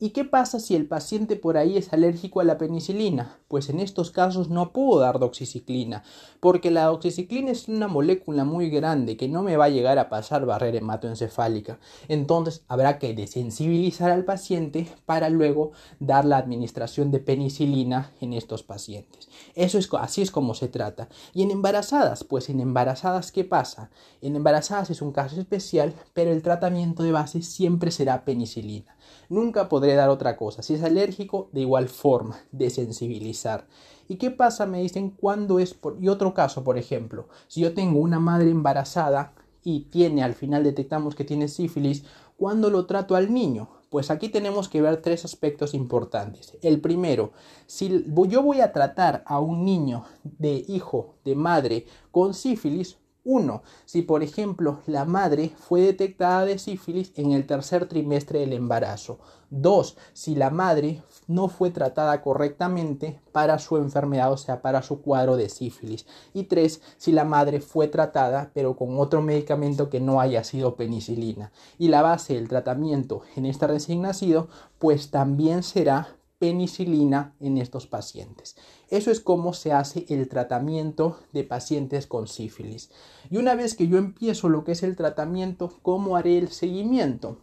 ¿Y 0.00 0.10
qué 0.10 0.24
pasa 0.24 0.58
si 0.58 0.74
el 0.74 0.86
paciente 0.86 1.36
por 1.36 1.56
ahí 1.56 1.76
es 1.76 1.92
alérgico 1.92 2.40
a 2.40 2.44
la 2.44 2.58
penicilina? 2.58 3.38
Pues 3.46 3.68
en 3.68 3.78
estos 3.78 4.10
casos 4.10 4.50
no 4.50 4.72
puedo 4.72 4.98
dar 4.98 5.20
doxiciclina, 5.20 6.02
porque 6.40 6.72
la 6.72 6.86
doxiciclina 6.86 7.52
es 7.52 7.68
una 7.68 7.86
molécula 7.86 8.44
muy 8.44 8.70
grande 8.70 9.16
que 9.16 9.28
no 9.28 9.44
me 9.44 9.56
va 9.56 9.66
a 9.66 9.68
llegar 9.68 10.00
a 10.00 10.08
pasar 10.08 10.46
barrera 10.46 10.78
hematoencefálica. 10.78 11.78
Entonces 12.08 12.64
habrá 12.66 12.98
que 12.98 13.14
desensibilizar 13.14 14.10
al 14.10 14.24
paciente 14.24 14.88
para 15.06 15.30
luego 15.30 15.70
dar 16.00 16.24
la 16.24 16.38
administración 16.38 17.12
de 17.12 17.20
penicilina 17.20 18.10
en 18.20 18.32
estos 18.32 18.64
pacientes. 18.64 19.28
Eso 19.54 19.78
es 19.78 19.88
así 19.94 20.22
es 20.22 20.32
como 20.32 20.54
se 20.54 20.66
trata. 20.66 21.08
Y 21.32 21.44
en 21.44 21.52
embarazadas, 21.52 22.24
pues 22.24 22.50
en 22.50 22.58
embarazadas 22.58 23.30
¿qué 23.30 23.44
pasa? 23.44 23.90
En 24.20 24.34
embarazadas 24.34 24.90
es 24.90 25.02
un 25.02 25.12
caso 25.12 25.40
especial, 25.40 25.94
pero 26.14 26.32
el 26.32 26.42
tratamiento 26.42 27.04
de 27.04 27.12
base 27.12 27.42
siempre 27.42 27.92
será 27.92 28.24
penicilina. 28.24 28.96
Nunca 29.28 29.68
podré 29.68 29.94
dar 29.94 30.10
otra 30.10 30.36
cosa. 30.36 30.62
Si 30.62 30.74
es 30.74 30.82
alérgico, 30.82 31.48
de 31.52 31.62
igual 31.62 31.88
forma, 31.88 32.38
desensibilizar. 32.52 33.66
¿Y 34.08 34.16
qué 34.16 34.30
pasa? 34.30 34.66
Me 34.66 34.82
dicen 34.82 35.10
cuando 35.10 35.58
es... 35.58 35.76
Y 36.00 36.08
otro 36.08 36.34
caso, 36.34 36.62
por 36.64 36.78
ejemplo, 36.78 37.28
si 37.48 37.60
yo 37.60 37.74
tengo 37.74 38.00
una 38.00 38.20
madre 38.20 38.50
embarazada 38.50 39.32
y 39.62 39.86
tiene, 39.90 40.22
al 40.22 40.34
final 40.34 40.62
detectamos 40.62 41.14
que 41.14 41.24
tiene 41.24 41.48
sífilis, 41.48 42.04
¿cuándo 42.36 42.70
lo 42.70 42.86
trato 42.86 43.16
al 43.16 43.32
niño? 43.32 43.70
Pues 43.88 44.10
aquí 44.10 44.28
tenemos 44.28 44.68
que 44.68 44.82
ver 44.82 45.00
tres 45.00 45.24
aspectos 45.24 45.72
importantes. 45.72 46.58
El 46.62 46.80
primero, 46.80 47.32
si 47.66 48.04
yo 48.28 48.42
voy 48.42 48.60
a 48.60 48.72
tratar 48.72 49.22
a 49.26 49.38
un 49.38 49.64
niño 49.64 50.04
de 50.22 50.64
hijo 50.68 51.14
de 51.24 51.36
madre 51.36 51.86
con 52.10 52.34
sífilis, 52.34 52.98
1. 53.24 53.62
Si 53.86 54.02
por 54.02 54.22
ejemplo 54.22 54.80
la 54.86 55.04
madre 55.04 55.52
fue 55.56 55.80
detectada 55.80 56.44
de 56.44 56.58
sífilis 56.58 57.12
en 57.16 57.32
el 57.32 57.46
tercer 57.46 57.86
trimestre 57.86 58.40
del 58.40 58.52
embarazo. 58.52 59.18
2. 59.50 59.96
Si 60.12 60.34
la 60.34 60.50
madre 60.50 61.02
no 61.26 61.48
fue 61.48 61.70
tratada 61.70 62.20
correctamente 62.22 63.20
para 63.32 63.58
su 63.58 63.76
enfermedad, 63.76 64.32
o 64.32 64.36
sea, 64.36 64.62
para 64.62 64.82
su 64.82 65.00
cuadro 65.00 65.36
de 65.36 65.48
sífilis. 65.48 66.06
Y 66.32 66.44
3. 66.44 66.80
Si 66.96 67.12
la 67.12 67.24
madre 67.24 67.60
fue 67.60 67.88
tratada 67.88 68.50
pero 68.54 68.76
con 68.76 68.98
otro 68.98 69.22
medicamento 69.22 69.88
que 69.90 70.00
no 70.00 70.20
haya 70.20 70.44
sido 70.44 70.76
penicilina. 70.76 71.52
Y 71.78 71.88
la 71.88 72.02
base 72.02 72.34
del 72.34 72.48
tratamiento 72.48 73.22
en 73.36 73.46
este 73.46 73.66
recién 73.66 74.02
nacido 74.02 74.48
pues 74.78 75.10
también 75.10 75.62
será 75.62 76.16
penicilina 76.38 77.34
en 77.40 77.58
estos 77.58 77.86
pacientes. 77.86 78.56
Eso 78.94 79.10
es 79.10 79.18
cómo 79.18 79.54
se 79.54 79.72
hace 79.72 80.06
el 80.08 80.28
tratamiento 80.28 81.18
de 81.32 81.42
pacientes 81.42 82.06
con 82.06 82.28
sífilis. 82.28 82.92
Y 83.28 83.38
una 83.38 83.56
vez 83.56 83.74
que 83.74 83.88
yo 83.88 83.98
empiezo 83.98 84.48
lo 84.48 84.62
que 84.62 84.70
es 84.70 84.84
el 84.84 84.94
tratamiento, 84.94 85.72
¿cómo 85.82 86.14
haré 86.14 86.38
el 86.38 86.46
seguimiento? 86.46 87.38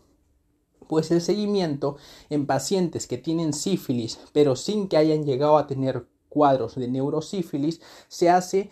Pues 0.88 1.12
el 1.12 1.20
seguimiento 1.20 1.98
en 2.30 2.46
pacientes 2.46 3.06
que 3.06 3.18
tienen 3.18 3.52
sífilis, 3.52 4.18
pero 4.32 4.56
sin 4.56 4.88
que 4.88 4.96
hayan 4.96 5.26
llegado 5.26 5.58
a 5.58 5.68
tener 5.68 6.08
cuadros 6.30 6.76
de 6.76 6.88
neurosífilis, 6.88 7.82
se 8.08 8.30
hace 8.30 8.70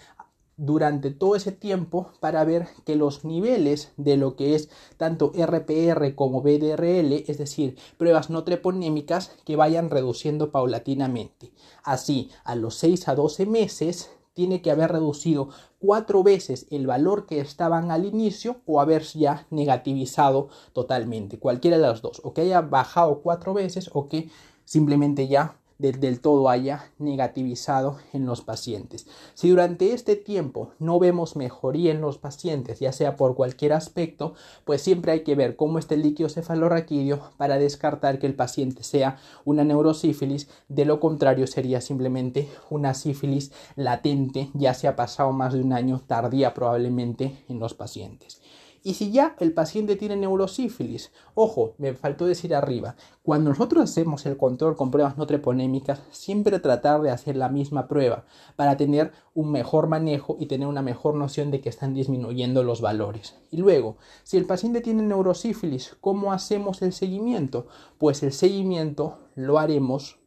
durante 0.60 1.10
todo 1.10 1.36
ese 1.36 1.54
tiempo 1.54 2.12
para 2.20 2.44
ver 2.44 2.68
que 2.86 2.96
los 2.96 3.24
niveles 3.24 3.94
de 3.96 4.18
lo 4.18 4.36
que 4.36 4.56
es 4.56 4.70
tanto 4.98 5.32
RPR 5.34 6.14
como 6.16 6.42
BDRL, 6.42 7.24
es 7.28 7.38
decir, 7.38 7.78
pruebas 7.98 8.30
no 8.30 8.44
treponémicas, 8.44 9.32
que 9.46 9.56
vayan 9.56 9.90
reduciendo 9.90 10.52
paulatinamente. 10.52 11.54
Así, 11.84 12.30
a 12.44 12.56
los 12.56 12.76
6 12.76 13.08
a 13.08 13.16
12 13.16 13.46
meses 13.46 14.12
tiene 14.34 14.62
que 14.62 14.72
haber 14.72 14.92
reducido 14.92 15.50
cuatro 15.80 16.24
veces 16.24 16.68
el 16.72 16.88
valor 16.88 17.26
que 17.26 17.40
estaban 17.40 17.90
al 17.90 18.06
inicio 18.06 18.62
o 18.66 18.82
haber 18.82 19.04
ya 19.04 19.48
negativizado 19.50 20.50
totalmente, 20.74 21.40
cualquiera 21.40 21.78
de 21.78 21.84
las 21.84 22.02
dos, 22.02 22.22
o 22.24 22.34
que 22.34 22.42
haya 22.42 22.62
bajado 22.62 23.22
cuatro 23.22 23.54
veces 23.54 23.90
o 23.94 24.08
que 24.08 24.30
simplemente 24.66 25.28
ya 25.28 25.58
del, 25.80 26.20
todo 26.20 26.50
haya 26.50 26.92
negativizado 27.00 27.98
en 28.12 28.26
los 28.26 28.42
pacientes. 28.42 29.08
Si 29.34 29.50
durante 29.50 29.94
este 29.94 30.18
tiempo 30.18 30.72
no 30.78 31.00
vemos 31.00 31.38
mejoría 31.38 31.92
en 31.92 32.02
los 32.02 32.18
pacientes, 32.18 32.80
ya 32.80 32.92
sea 32.92 33.16
por 33.16 33.34
cualquier 33.34 33.72
aspecto, 33.72 34.34
pues 34.66 34.82
siempre 34.82 35.14
hay 35.14 35.24
que 35.24 35.36
ver 35.36 35.56
cómo 35.56 35.80
está 35.80 35.96
el 35.96 36.04
líquido 36.04 36.28
cefalorraquídeo 36.28 37.32
para 37.38 37.58
descartar 37.58 38.20
que 38.20 38.28
el 38.28 38.36
paciente 38.36 38.84
sea 38.84 39.18
una 39.46 39.64
neurosífilis, 39.64 40.50
de 40.68 40.84
lo 40.84 41.00
contrario 41.00 41.48
sería 41.48 41.80
simplemente 41.80 42.50
una 42.70 42.94
sífilis 42.94 43.54
latente, 43.78 44.50
ya 44.54 44.74
se 44.74 44.90
ha 44.90 44.98
pasado 44.98 45.32
más 45.32 45.54
de 45.54 45.62
un 45.62 45.72
año 45.72 46.02
tardía 46.06 46.54
probablemente 46.54 47.46
en 47.48 47.60
los 47.60 47.74
pacientes. 47.74 48.42
Y 48.84 48.94
si 48.94 49.12
ya 49.12 49.36
el 49.40 49.54
paciente 49.54 49.96
tiene 49.96 50.16
neurosífilis, 50.16 51.12
ojo, 51.36 51.74
me 51.78 51.94
faltó 51.94 52.26
decir 52.26 52.56
arriba, 52.56 52.96
cuando 53.24 53.50
nosotros 53.50 53.84
hacemos 53.84 54.26
el 54.26 54.38
control 54.38 54.76
con 54.76 54.92
pruebas 54.92 55.18
no 55.18 55.28
treponémicas, 55.28 56.02
siempre 56.12 56.60
tratar 56.60 57.02
de 57.02 57.12
hacer 57.12 57.36
la 57.36 57.50
misma 57.50 57.88
prueba 57.88 58.26
para 58.56 58.78
tener 58.78 59.12
un 59.34 59.52
mejor 59.52 59.88
manejo 59.88 60.38
y 60.40 60.46
tener 60.46 60.68
una 60.68 60.82
mejor 60.82 61.16
noción 61.16 61.52
de 61.52 61.62
que 61.62 61.70
están 61.70 61.94
disminuyendo 61.94 62.64
los 62.64 62.82
valores. 62.82 63.36
Y 63.52 63.58
luego, 63.58 63.98
si 64.24 64.38
el 64.38 64.46
paciente 64.46 64.82
tiene 64.82 65.04
neurosífilis, 65.04 65.98
¿cómo 66.02 66.32
hacemos 66.32 66.82
el 66.82 66.94
seguimiento? 66.94 67.68
Pues 67.98 68.24
el 68.24 68.32
seguimiento 68.32 69.20
lo 69.36 69.60
haremos 69.60 70.19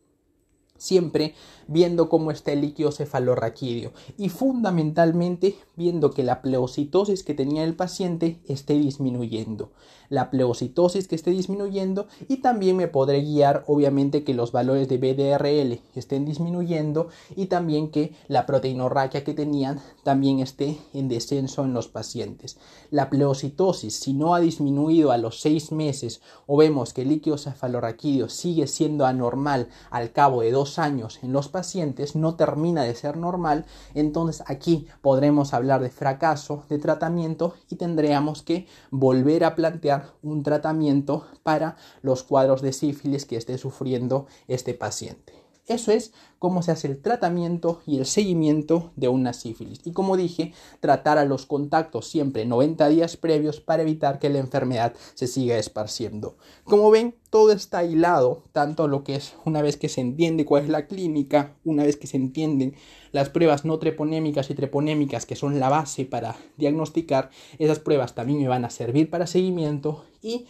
siempre 0.83 1.35
viendo 1.69 2.09
cómo 2.09 2.31
está 2.31 2.53
el 2.53 2.61
líquido 2.61 2.91
cefalorraquídeo 2.91 3.93
y 4.19 4.29
fundamentalmente 4.29 5.57
viendo 5.77 6.11
que 6.11 6.25
la 6.25 6.43
pleocitosis 6.43 7.23
que 7.23 7.35
tenía 7.35 7.65
el 7.65 7.75
paciente 7.75 8.41
esté 8.47 8.75
disminuyendo. 8.75 9.71
La 10.09 10.31
pleocitosis 10.31 11.09
que 11.09 11.15
esté 11.15 11.31
disminuyendo 11.31 12.07
y 12.29 12.39
también 12.39 12.77
me 12.77 12.89
podré 12.89 13.23
guiar 13.23 13.65
obviamente 13.67 14.25
que 14.25 14.35
los 14.35 14.53
valores 14.53 14.89
de 14.89 14.99
BDRL 14.99 15.81
estén 15.95 16.27
disminuyendo 16.27 17.09
y 17.35 17.47
también 17.47 17.91
que 17.91 18.13
la 18.29 18.45
proteinorraquia 18.45 19.25
que 19.25 19.33
tenían 19.33 19.81
también 20.03 20.41
esté 20.41 20.77
en 20.93 21.09
descenso 21.09 21.65
en 21.65 21.73
los 21.73 21.89
pacientes. 21.89 22.59
La 22.91 23.09
pleocitosis 23.09 23.95
si 23.95 24.13
no 24.13 24.35
ha 24.35 24.41
disminuido 24.41 25.13
a 25.13 25.19
los 25.19 25.41
seis 25.41 25.73
meses 25.73 26.21
o 26.47 26.57
vemos 26.57 26.93
que 26.93 27.03
el 27.03 27.09
líquido 27.09 27.39
cefalorraquídeo 27.39 28.29
sigue 28.29 28.67
siendo 28.67 29.07
anormal 29.07 29.69
al 29.91 30.13
cabo 30.13 30.43
de 30.43 30.51
dos 30.51 30.72
años 30.79 31.19
en 31.23 31.33
los 31.33 31.49
pacientes 31.49 32.17
no 32.17 32.35
termina 32.35 32.83
de 32.83 32.95
ser 32.95 33.17
normal, 33.17 33.65
entonces 33.95 34.43
aquí 34.47 34.87
podremos 35.01 35.55
hablar 35.55 35.81
de 35.83 35.91
fracaso 35.91 36.65
de 36.69 36.79
tratamiento 36.79 37.55
y 37.69 37.77
tendríamos 37.77 38.43
que 38.43 38.67
volver 38.91 39.45
a 39.45 39.55
plantear 39.55 40.13
un 40.23 40.43
tratamiento 40.43 41.27
para 41.43 41.77
los 42.03 42.23
cuadros 42.23 42.63
de 42.63 42.73
sífilis 42.73 43.27
que 43.27 43.37
esté 43.37 43.59
sufriendo 43.59 44.27
este 44.49 44.75
paciente. 44.75 45.42
Eso 45.69 45.93
es 45.93 46.13
cómo 46.41 46.61
se 46.63 46.73
hace 46.73 46.89
el 46.89 47.01
tratamiento 47.01 47.83
y 47.87 47.99
el 47.99 48.05
seguimiento 48.05 48.91
de 48.97 49.07
una 49.07 49.33
sífilis. 49.33 49.81
Y 49.85 49.93
como 49.93 50.17
dije, 50.17 50.53
tratar 50.81 51.19
a 51.19 51.25
los 51.25 51.47
contactos 51.47 52.09
siempre 52.09 52.45
90 52.45 52.89
días 52.89 53.17
previos 53.17 53.61
para 53.61 53.83
evitar 53.83 54.19
que 54.19 54.29
la 54.29 54.41
enfermedad 54.41 54.93
se 55.15 55.29
siga 55.29 55.57
esparciendo. 55.57 56.37
Como 56.65 56.91
ven, 56.91 57.15
todo 57.31 57.53
está 57.53 57.85
hilado, 57.85 58.43
tanto 58.51 58.89
lo 58.89 59.05
que 59.05 59.15
es 59.15 59.35
una 59.45 59.63
vez 59.63 59.77
que 59.77 59.89
se 59.89 60.01
entiende 60.01 60.45
cuál 60.45 60.65
es 60.65 60.69
la 60.69 60.89
clínica, 60.89 61.55
una 61.65 61.85
vez 61.85 61.97
que 61.97 62.09
se 62.09 62.17
entienden 62.17 62.75
las 63.13 63.29
pruebas 63.31 63.65
no 63.65 63.79
treponémicas 63.79 64.51
y 64.51 64.55
treponémicas 64.55 65.27
que 65.27 65.37
son 65.37 65.61
la 65.61 65.69
base 65.69 66.05
para 66.05 66.35
diagnosticar, 66.57 67.31
esas 67.59 67.79
pruebas 67.79 68.17
también 68.17 68.41
me 68.41 68.49
van 68.49 68.65
a 68.65 68.71
servir 68.71 69.11
para 69.11 69.29
seguimiento 69.29 70.05
y 70.23 70.47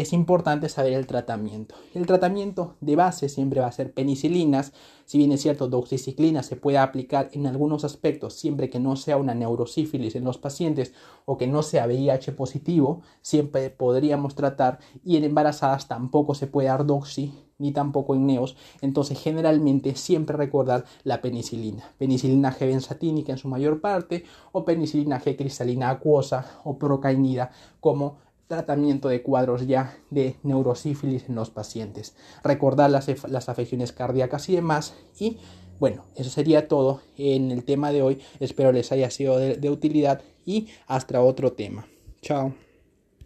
es 0.00 0.12
importante 0.12 0.68
saber 0.68 0.92
el 0.92 1.06
tratamiento. 1.06 1.74
El 1.94 2.06
tratamiento 2.06 2.74
de 2.80 2.96
base 2.96 3.28
siempre 3.28 3.60
va 3.60 3.66
a 3.66 3.72
ser 3.72 3.92
penicilinas, 3.92 4.72
si 5.06 5.18
bien 5.18 5.32
es 5.32 5.42
cierto, 5.42 5.68
doxiciclina 5.68 6.42
se 6.42 6.56
puede 6.56 6.78
aplicar 6.78 7.30
en 7.32 7.46
algunos 7.46 7.84
aspectos 7.84 8.34
siempre 8.34 8.68
que 8.68 8.80
no 8.80 8.96
sea 8.96 9.16
una 9.16 9.34
neurosífilis 9.34 10.16
en 10.16 10.24
los 10.24 10.38
pacientes 10.38 10.92
o 11.24 11.38
que 11.38 11.46
no 11.46 11.62
sea 11.62 11.86
VIH 11.86 12.32
positivo, 12.32 13.02
siempre 13.22 13.70
podríamos 13.70 14.34
tratar. 14.34 14.80
Y 15.04 15.16
en 15.16 15.24
embarazadas 15.24 15.88
tampoco 15.88 16.34
se 16.34 16.46
puede 16.46 16.68
dar 16.68 16.84
doxi 16.86 17.32
ni 17.58 17.72
tampoco 17.72 18.14
en 18.14 18.26
neos, 18.26 18.56
entonces 18.82 19.18
generalmente 19.18 19.94
siempre 19.96 20.36
recordar 20.36 20.84
la 21.04 21.22
penicilina, 21.22 21.90
penicilina 21.96 22.52
G 22.52 22.66
benzatínica 22.66 23.32
en 23.32 23.38
su 23.38 23.48
mayor 23.48 23.80
parte 23.80 24.24
o 24.52 24.64
penicilina 24.64 25.20
G 25.20 25.36
cristalina 25.36 25.88
acuosa 25.88 26.60
o 26.64 26.78
procainida 26.78 27.50
como 27.80 28.18
tratamiento 28.48 29.08
de 29.08 29.22
cuadros 29.22 29.66
ya 29.66 29.98
de 30.10 30.36
neurosífilis 30.42 31.28
en 31.28 31.34
los 31.34 31.50
pacientes. 31.50 32.14
Recordar 32.42 32.90
las, 32.90 33.08
las 33.28 33.48
afecciones 33.48 33.92
cardíacas 33.92 34.48
y 34.48 34.54
demás. 34.54 34.94
Y 35.18 35.38
bueno, 35.78 36.04
eso 36.14 36.30
sería 36.30 36.68
todo 36.68 37.00
en 37.16 37.50
el 37.50 37.64
tema 37.64 37.92
de 37.92 38.02
hoy. 38.02 38.20
Espero 38.40 38.72
les 38.72 38.92
haya 38.92 39.10
sido 39.10 39.38
de, 39.38 39.56
de 39.56 39.70
utilidad 39.70 40.22
y 40.44 40.68
hasta 40.86 41.20
otro 41.20 41.52
tema. 41.52 41.86
Chao. 42.22 42.65